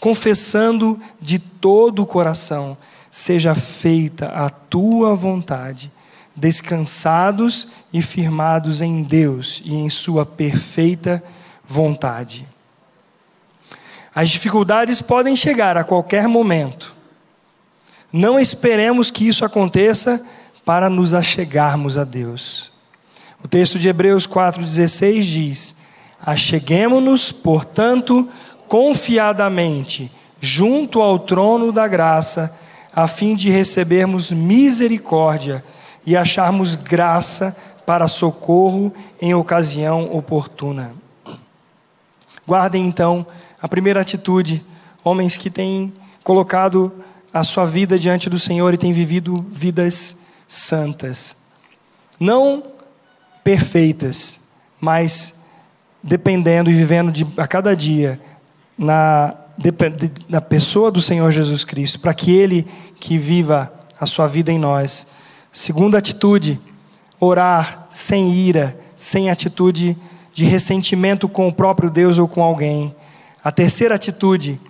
confessando 0.00 0.98
de 1.20 1.38
todo 1.38 2.02
o 2.02 2.06
coração 2.06 2.74
seja 3.16 3.54
feita 3.54 4.26
a 4.26 4.50
tua 4.50 5.14
vontade, 5.14 5.90
descansados 6.36 7.66
e 7.90 8.02
firmados 8.02 8.82
em 8.82 9.02
Deus 9.02 9.62
e 9.64 9.74
em 9.74 9.88
Sua 9.88 10.26
perfeita 10.26 11.24
vontade. 11.66 12.46
As 14.14 14.28
dificuldades 14.28 15.00
podem 15.00 15.34
chegar 15.34 15.78
a 15.78 15.82
qualquer 15.82 16.28
momento. 16.28 16.94
Não 18.12 18.38
esperemos 18.38 19.10
que 19.10 19.26
isso 19.26 19.46
aconteça 19.46 20.22
para 20.62 20.90
nos 20.90 21.14
achegarmos 21.14 21.96
a 21.96 22.04
Deus. 22.04 22.70
O 23.42 23.48
texto 23.48 23.78
de 23.78 23.88
Hebreus 23.88 24.26
4,16 24.26 25.22
diz: 25.22 25.76
Acheguemo-nos, 26.20 27.32
portanto, 27.32 28.28
confiadamente, 28.68 30.12
junto 30.38 31.00
ao 31.00 31.18
trono 31.18 31.72
da 31.72 31.88
graça 31.88 32.65
a 32.96 33.06
fim 33.06 33.36
de 33.36 33.50
recebermos 33.50 34.30
misericórdia 34.30 35.62
e 36.06 36.16
acharmos 36.16 36.74
graça 36.74 37.54
para 37.84 38.08
socorro 38.08 38.90
em 39.20 39.34
ocasião 39.34 40.10
oportuna. 40.16 40.94
Guardem 42.48 42.86
então 42.86 43.26
a 43.60 43.68
primeira 43.68 44.00
atitude, 44.00 44.64
homens 45.04 45.36
que 45.36 45.50
têm 45.50 45.92
colocado 46.24 46.90
a 47.34 47.44
sua 47.44 47.66
vida 47.66 47.98
diante 47.98 48.30
do 48.30 48.38
Senhor 48.38 48.72
e 48.72 48.78
têm 48.78 48.94
vivido 48.94 49.44
vidas 49.50 50.20
santas. 50.48 51.44
Não 52.18 52.62
perfeitas, 53.44 54.48
mas 54.80 55.44
dependendo 56.02 56.70
e 56.70 56.74
vivendo 56.74 57.12
de, 57.12 57.26
a 57.36 57.46
cada 57.46 57.76
dia 57.76 58.18
na 58.78 59.36
da 60.28 60.40
pessoa 60.40 60.90
do 60.90 61.00
Senhor 61.00 61.30
Jesus 61.32 61.64
Cristo, 61.64 61.98
para 61.98 62.12
que 62.12 62.30
Ele 62.30 62.66
que 62.98 63.18
viva 63.18 63.72
a 64.00 64.06
sua 64.06 64.26
vida 64.26 64.52
em 64.52 64.58
nós. 64.58 65.08
Segunda 65.52 65.98
atitude, 65.98 66.60
orar 67.18 67.86
sem 67.88 68.32
ira, 68.32 68.78
sem 68.94 69.30
atitude 69.30 69.96
de 70.32 70.44
ressentimento 70.44 71.28
com 71.28 71.48
o 71.48 71.52
próprio 71.52 71.88
Deus 71.90 72.18
ou 72.18 72.28
com 72.28 72.42
alguém. 72.42 72.94
A 73.42 73.50
terceira 73.50 73.94
atitude 73.94 74.60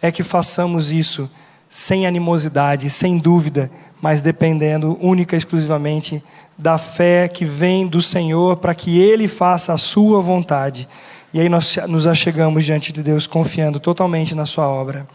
é 0.00 0.10
que 0.10 0.22
façamos 0.22 0.90
isso 0.90 1.30
sem 1.68 2.06
animosidade, 2.06 2.90
sem 2.90 3.18
dúvida, 3.18 3.70
mas 4.00 4.20
dependendo 4.20 4.98
única 5.00 5.36
e 5.36 5.38
exclusivamente 5.38 6.22
da 6.58 6.76
fé 6.76 7.28
que 7.28 7.44
vem 7.44 7.86
do 7.86 8.02
Senhor 8.02 8.56
para 8.56 8.74
que 8.74 8.98
Ele 8.98 9.28
faça 9.28 9.72
a 9.72 9.78
sua 9.78 10.20
vontade. 10.20 10.88
E 11.32 11.40
aí 11.40 11.48
nós 11.48 11.78
nos 11.88 12.06
achegamos 12.06 12.64
diante 12.64 12.92
de 12.92 13.02
Deus 13.02 13.26
confiando 13.26 13.80
totalmente 13.80 14.34
na 14.34 14.44
Sua 14.44 14.68
obra. 14.68 15.06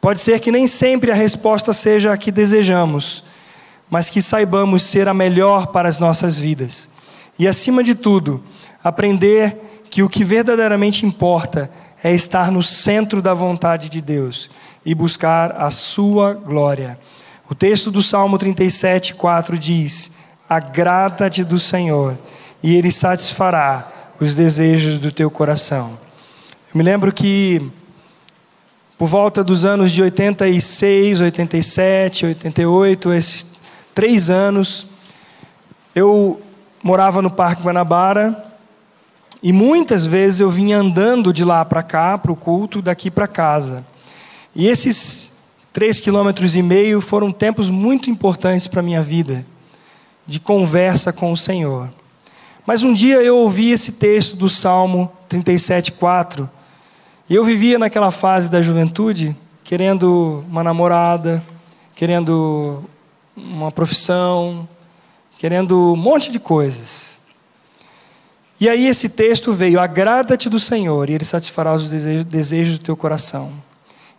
Pode 0.00 0.20
ser 0.20 0.40
que 0.40 0.52
nem 0.52 0.66
sempre 0.66 1.10
a 1.10 1.14
resposta 1.14 1.72
seja 1.72 2.12
a 2.12 2.16
que 2.16 2.30
desejamos, 2.30 3.24
mas 3.88 4.10
que 4.10 4.20
saibamos 4.20 4.82
ser 4.82 5.08
a 5.08 5.14
melhor 5.14 5.68
para 5.68 5.88
as 5.88 5.98
nossas 5.98 6.38
vidas. 6.38 6.90
E 7.38 7.46
acima 7.46 7.82
de 7.82 7.94
tudo, 7.94 8.42
aprender 8.82 9.84
que 9.90 10.02
o 10.02 10.08
que 10.08 10.24
verdadeiramente 10.24 11.04
importa 11.04 11.70
é 12.02 12.12
estar 12.12 12.50
no 12.50 12.62
centro 12.62 13.20
da 13.20 13.34
vontade 13.34 13.88
de 13.88 14.00
Deus 14.00 14.50
e 14.84 14.94
buscar 14.94 15.52
a 15.52 15.70
Sua 15.70 16.34
glória. 16.34 16.98
O 17.48 17.54
texto 17.54 17.90
do 17.90 18.02
Salmo 18.02 18.38
37, 18.38 19.14
4 19.14 19.58
diz: 19.58 20.16
Agrada-te 20.48 21.42
do 21.42 21.58
Senhor, 21.58 22.16
e 22.62 22.76
Ele 22.76 22.92
satisfará 22.92 23.92
os 24.20 24.34
desejos 24.34 24.98
do 24.98 25.10
teu 25.12 25.30
coração. 25.30 25.98
Eu 26.72 26.78
me 26.78 26.82
lembro 26.82 27.12
que, 27.12 27.70
por 28.98 29.08
volta 29.08 29.44
dos 29.44 29.64
anos 29.64 29.92
de 29.92 30.02
86, 30.02 31.20
87, 31.20 32.26
88, 32.26 33.12
esses 33.12 33.46
três 33.94 34.30
anos, 34.30 34.86
eu 35.94 36.40
morava 36.82 37.20
no 37.20 37.30
Parque 37.30 37.62
Guanabara 37.62 38.44
E 39.42 39.52
muitas 39.52 40.06
vezes 40.06 40.40
eu 40.40 40.50
vinha 40.50 40.78
andando 40.78 41.32
de 41.32 41.44
lá 41.44 41.64
para 41.64 41.82
cá, 41.82 42.16
para 42.16 42.32
o 42.32 42.36
culto, 42.36 42.80
daqui 42.80 43.10
para 43.10 43.28
casa. 43.28 43.84
E 44.54 44.66
esses 44.66 45.36
três 45.72 46.00
quilômetros 46.00 46.56
e 46.56 46.62
meio 46.62 47.00
foram 47.02 47.30
tempos 47.30 47.68
muito 47.68 48.08
importantes 48.10 48.66
para 48.66 48.80
a 48.80 48.82
minha 48.82 49.02
vida, 49.02 49.44
de 50.26 50.40
conversa 50.40 51.12
com 51.12 51.30
o 51.30 51.36
Senhor. 51.36 51.90
Mas 52.66 52.82
um 52.82 52.92
dia 52.92 53.22
eu 53.22 53.36
ouvi 53.36 53.70
esse 53.70 53.92
texto 53.92 54.36
do 54.36 54.48
Salmo 54.48 55.12
37,4, 55.28 56.48
e 57.28 57.34
eu 57.34 57.44
vivia 57.44 57.78
naquela 57.78 58.12
fase 58.12 58.48
da 58.48 58.62
juventude, 58.62 59.36
querendo 59.64 60.44
uma 60.48 60.62
namorada, 60.62 61.42
querendo 61.94 62.84
uma 63.36 63.72
profissão, 63.72 64.68
querendo 65.36 65.92
um 65.92 65.96
monte 65.96 66.30
de 66.30 66.38
coisas. 66.38 67.18
E 68.60 68.68
aí 68.68 68.86
esse 68.86 69.08
texto 69.08 69.52
veio: 69.52 69.80
agrada-te 69.80 70.48
do 70.48 70.60
Senhor, 70.60 71.10
e 71.10 71.14
Ele 71.14 71.24
satisfará 71.24 71.74
os 71.74 71.90
desejos 72.24 72.78
do 72.78 72.84
teu 72.84 72.96
coração. 72.96 73.52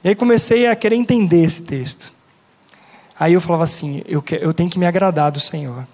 E 0.03 0.09
aí 0.09 0.15
comecei 0.15 0.67
a 0.67 0.75
querer 0.75 0.95
entender 0.95 1.43
esse 1.43 1.63
texto. 1.63 2.11
Aí 3.17 3.33
eu 3.33 3.41
falava 3.41 3.63
assim: 3.63 4.03
eu, 4.05 4.23
eu 4.41 4.53
tenho 4.53 4.69
que 4.69 4.77
me 4.77 4.85
agradar 4.85 5.31
do 5.31 5.39
Senhor. 5.39 5.87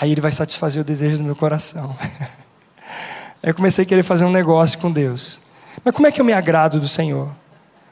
Aí 0.00 0.12
Ele 0.12 0.20
vai 0.20 0.32
satisfazer 0.32 0.82
o 0.82 0.84
desejo 0.84 1.18
do 1.18 1.24
meu 1.24 1.34
coração. 1.34 1.96
aí 3.42 3.50
eu 3.50 3.54
comecei 3.54 3.84
a 3.84 3.88
querer 3.88 4.04
fazer 4.04 4.24
um 4.24 4.30
negócio 4.30 4.78
com 4.78 4.90
Deus. 4.90 5.49
Mas 5.84 5.94
como 5.94 6.06
é 6.06 6.12
que 6.12 6.20
eu 6.20 6.24
me 6.24 6.32
agrado 6.32 6.80
do 6.80 6.88
Senhor? 6.88 7.28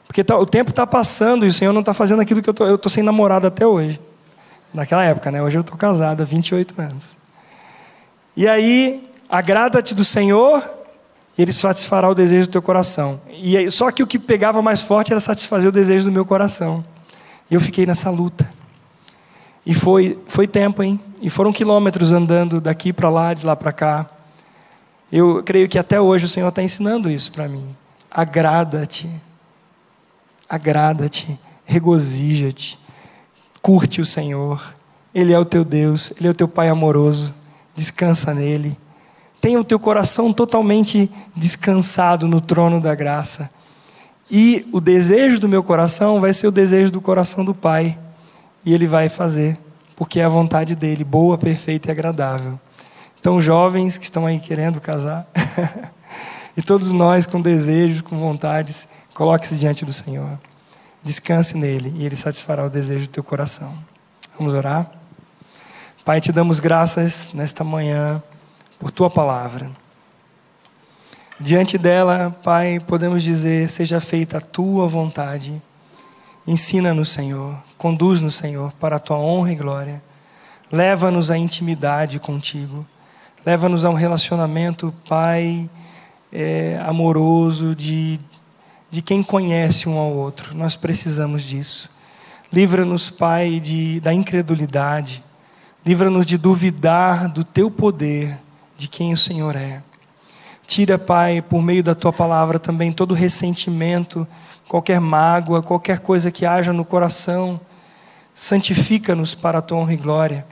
Porque 0.07 0.23
tá, 0.23 0.37
o 0.37 0.45
tempo 0.45 0.71
está 0.71 0.87
passando 0.87 1.45
e 1.45 1.49
o 1.49 1.53
Senhor 1.53 1.71
não 1.71 1.81
está 1.81 1.93
fazendo 1.93 2.21
aquilo 2.21 2.41
que 2.41 2.49
eu 2.49 2.53
tô, 2.53 2.63
estou 2.63 2.77
tô 2.77 2.89
sem 2.89 3.03
namorado 3.03 3.45
até 3.47 3.65
hoje. 3.65 3.99
Naquela 4.73 5.03
época, 5.03 5.31
né? 5.31 5.41
Hoje 5.41 5.57
eu 5.57 5.61
estou 5.61 5.77
casado 5.77 6.21
há 6.21 6.25
28 6.25 6.79
anos. 6.81 7.17
E 8.35 8.47
aí, 8.47 9.07
agrada-te 9.29 9.93
do 9.93 10.03
Senhor 10.03 10.63
e 11.37 11.41
Ele 11.41 11.53
satisfará 11.53 12.09
o 12.09 12.15
desejo 12.15 12.47
do 12.47 12.51
teu 12.51 12.61
coração. 12.61 13.21
E 13.29 13.55
aí, 13.55 13.71
só 13.71 13.91
que 13.91 14.03
o 14.03 14.07
que 14.07 14.19
pegava 14.19 14.61
mais 14.61 14.81
forte 14.81 15.11
era 15.11 15.19
satisfazer 15.19 15.69
o 15.69 15.71
desejo 15.71 16.05
do 16.05 16.11
meu 16.11 16.25
coração. 16.25 16.83
E 17.49 17.53
eu 17.53 17.61
fiquei 17.61 17.85
nessa 17.85 18.09
luta. 18.09 18.49
E 19.65 19.73
foi, 19.73 20.19
foi 20.27 20.47
tempo, 20.47 20.81
hein? 20.81 20.99
E 21.21 21.29
foram 21.29 21.53
quilômetros 21.53 22.11
andando 22.11 22.59
daqui 22.59 22.91
para 22.91 23.09
lá, 23.09 23.33
de 23.33 23.45
lá 23.45 23.55
para 23.55 23.71
cá. 23.71 24.07
Eu 25.11 25.43
creio 25.43 25.67
que 25.67 25.79
até 25.79 25.99
hoje 25.99 26.25
o 26.25 26.29
Senhor 26.29 26.49
está 26.49 26.61
ensinando 26.61 27.09
isso 27.09 27.31
para 27.31 27.47
mim. 27.47 27.75
Agrada-te 28.11 29.09
agrada-te, 30.49 31.39
regozija-te, 31.63 32.79
curte 33.61 34.01
o 34.01 34.05
Senhor. 34.05 34.75
Ele 35.13 35.31
é 35.31 35.37
o 35.37 35.45
teu 35.45 35.63
Deus, 35.63 36.11
Ele 36.17 36.27
é 36.27 36.31
o 36.31 36.35
teu 36.35 36.47
Pai 36.47 36.67
amoroso, 36.67 37.33
descansa 37.75 38.33
nele. 38.33 38.75
Tenha 39.39 39.59
o 39.59 39.63
teu 39.63 39.79
coração 39.79 40.33
totalmente 40.33 41.09
descansado 41.35 42.27
no 42.27 42.41
trono 42.41 42.81
da 42.81 42.95
graça. 42.95 43.51
E 44.29 44.67
o 44.73 44.81
desejo 44.81 45.39
do 45.39 45.47
meu 45.47 45.63
coração 45.63 46.19
vai 46.19 46.33
ser 46.33 46.47
o 46.47 46.51
desejo 46.51 46.91
do 46.91 46.99
coração 46.99 47.45
do 47.45 47.53
Pai. 47.53 47.97
E 48.65 48.73
Ele 48.73 48.85
vai 48.85 49.07
fazer, 49.07 49.57
porque 49.95 50.19
é 50.19 50.25
a 50.25 50.29
vontade 50.29 50.75
dele, 50.75 51.03
boa, 51.03 51.37
perfeita 51.37 51.89
e 51.89 51.91
agradável. 51.91 52.59
Então, 53.19 53.41
jovens 53.41 53.97
que 53.97 54.03
estão 54.03 54.25
aí 54.25 54.39
querendo 54.39 54.79
casar, 54.79 55.27
e 56.55 56.61
todos 56.61 56.91
nós 56.91 57.27
com 57.27 57.41
desejos, 57.41 58.01
com 58.01 58.17
vontades, 58.17 58.87
Coloque-se 59.19 59.57
diante 59.57 59.83
do 59.83 59.91
Senhor. 59.91 60.39
Descanse 61.03 61.57
nele 61.57 61.93
e 61.97 62.05
ele 62.05 62.15
satisfará 62.15 62.65
o 62.65 62.69
desejo 62.69 63.05
do 63.05 63.11
teu 63.11 63.21
coração. 63.21 63.77
Vamos 64.37 64.53
orar? 64.53 64.89
Pai, 66.05 66.21
te 66.21 66.31
damos 66.31 66.61
graças 66.61 67.33
nesta 67.33 67.61
manhã 67.61 68.23
por 68.79 68.91
tua 68.91 69.09
palavra. 69.09 69.69
Diante 71.37 71.77
dela, 71.77 72.33
Pai, 72.41 72.79
podemos 72.79 73.21
dizer: 73.21 73.69
seja 73.69 73.99
feita 73.99 74.37
a 74.37 74.41
tua 74.41 74.87
vontade. 74.87 75.61
Ensina-nos, 76.47 77.09
Senhor. 77.09 77.61
Conduz-nos, 77.77 78.35
Senhor, 78.35 78.71
para 78.79 78.95
a 78.95 78.99
tua 78.99 79.17
honra 79.17 79.51
e 79.51 79.55
glória. 79.55 80.01
Leva-nos 80.71 81.29
à 81.29 81.37
intimidade 81.37 82.21
contigo. 82.21 82.87
Leva-nos 83.45 83.85
a 83.85 83.89
um 83.89 83.93
relacionamento, 83.93 84.93
Pai, 85.07 85.69
é, 86.31 86.79
amoroso, 86.85 87.75
de 87.75 88.19
de 88.91 89.01
quem 89.01 89.21
conhece 89.21 89.87
um 89.87 89.97
ao 89.97 90.11
outro. 90.11 90.55
Nós 90.55 90.75
precisamos 90.75 91.43
disso. 91.43 91.89
Livra-nos, 92.51 93.09
Pai, 93.09 93.59
de, 93.59 93.99
da 93.99 94.13
incredulidade. 94.13 95.23
Livra-nos 95.85 96.25
de 96.25 96.37
duvidar 96.37 97.29
do 97.29 97.43
teu 97.43 97.69
poder, 97.69 98.37
de 98.75 98.87
quem 98.87 99.13
o 99.13 99.17
Senhor 99.17 99.55
é. 99.55 99.81
Tira, 100.65 100.97
Pai, 100.97 101.41
por 101.41 101.61
meio 101.61 101.83
da 101.83 101.95
tua 101.95 102.11
palavra 102.11 102.59
também 102.59 102.91
todo 102.91 103.13
ressentimento, 103.13 104.27
qualquer 104.67 104.99
mágoa, 104.99 105.61
qualquer 105.61 105.99
coisa 105.99 106.31
que 106.31 106.45
haja 106.45 106.73
no 106.73 106.85
coração. 106.85 107.59
Santifica-nos 108.33 109.35
para 109.35 109.59
a 109.59 109.61
tua 109.61 109.77
honra 109.77 109.93
e 109.93 109.97
glória. 109.97 110.45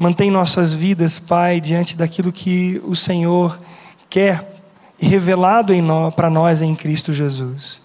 Mantém 0.00 0.30
nossas 0.30 0.72
vidas, 0.72 1.18
Pai, 1.18 1.60
diante 1.60 1.94
daquilo 1.94 2.32
que 2.32 2.80
o 2.86 2.96
Senhor 2.96 3.60
quer 4.08 4.50
e 4.98 5.06
revelado 5.06 5.74
para 6.16 6.30
nós 6.30 6.62
em 6.62 6.74
Cristo 6.74 7.12
Jesus. 7.12 7.82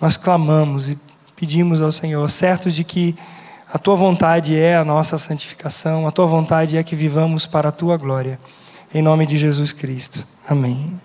Nós 0.00 0.16
clamamos 0.16 0.90
e 0.90 0.98
pedimos 1.36 1.80
ao 1.80 1.92
Senhor, 1.92 2.28
certos 2.28 2.74
de 2.74 2.82
que 2.82 3.14
a 3.72 3.78
tua 3.78 3.94
vontade 3.94 4.58
é 4.58 4.76
a 4.76 4.84
nossa 4.84 5.16
santificação, 5.16 6.04
a 6.04 6.10
tua 6.10 6.26
vontade 6.26 6.76
é 6.76 6.82
que 6.82 6.96
vivamos 6.96 7.46
para 7.46 7.68
a 7.68 7.72
tua 7.72 7.96
glória. 7.96 8.40
Em 8.92 9.00
nome 9.00 9.24
de 9.24 9.36
Jesus 9.36 9.72
Cristo. 9.72 10.26
Amém. 10.48 11.00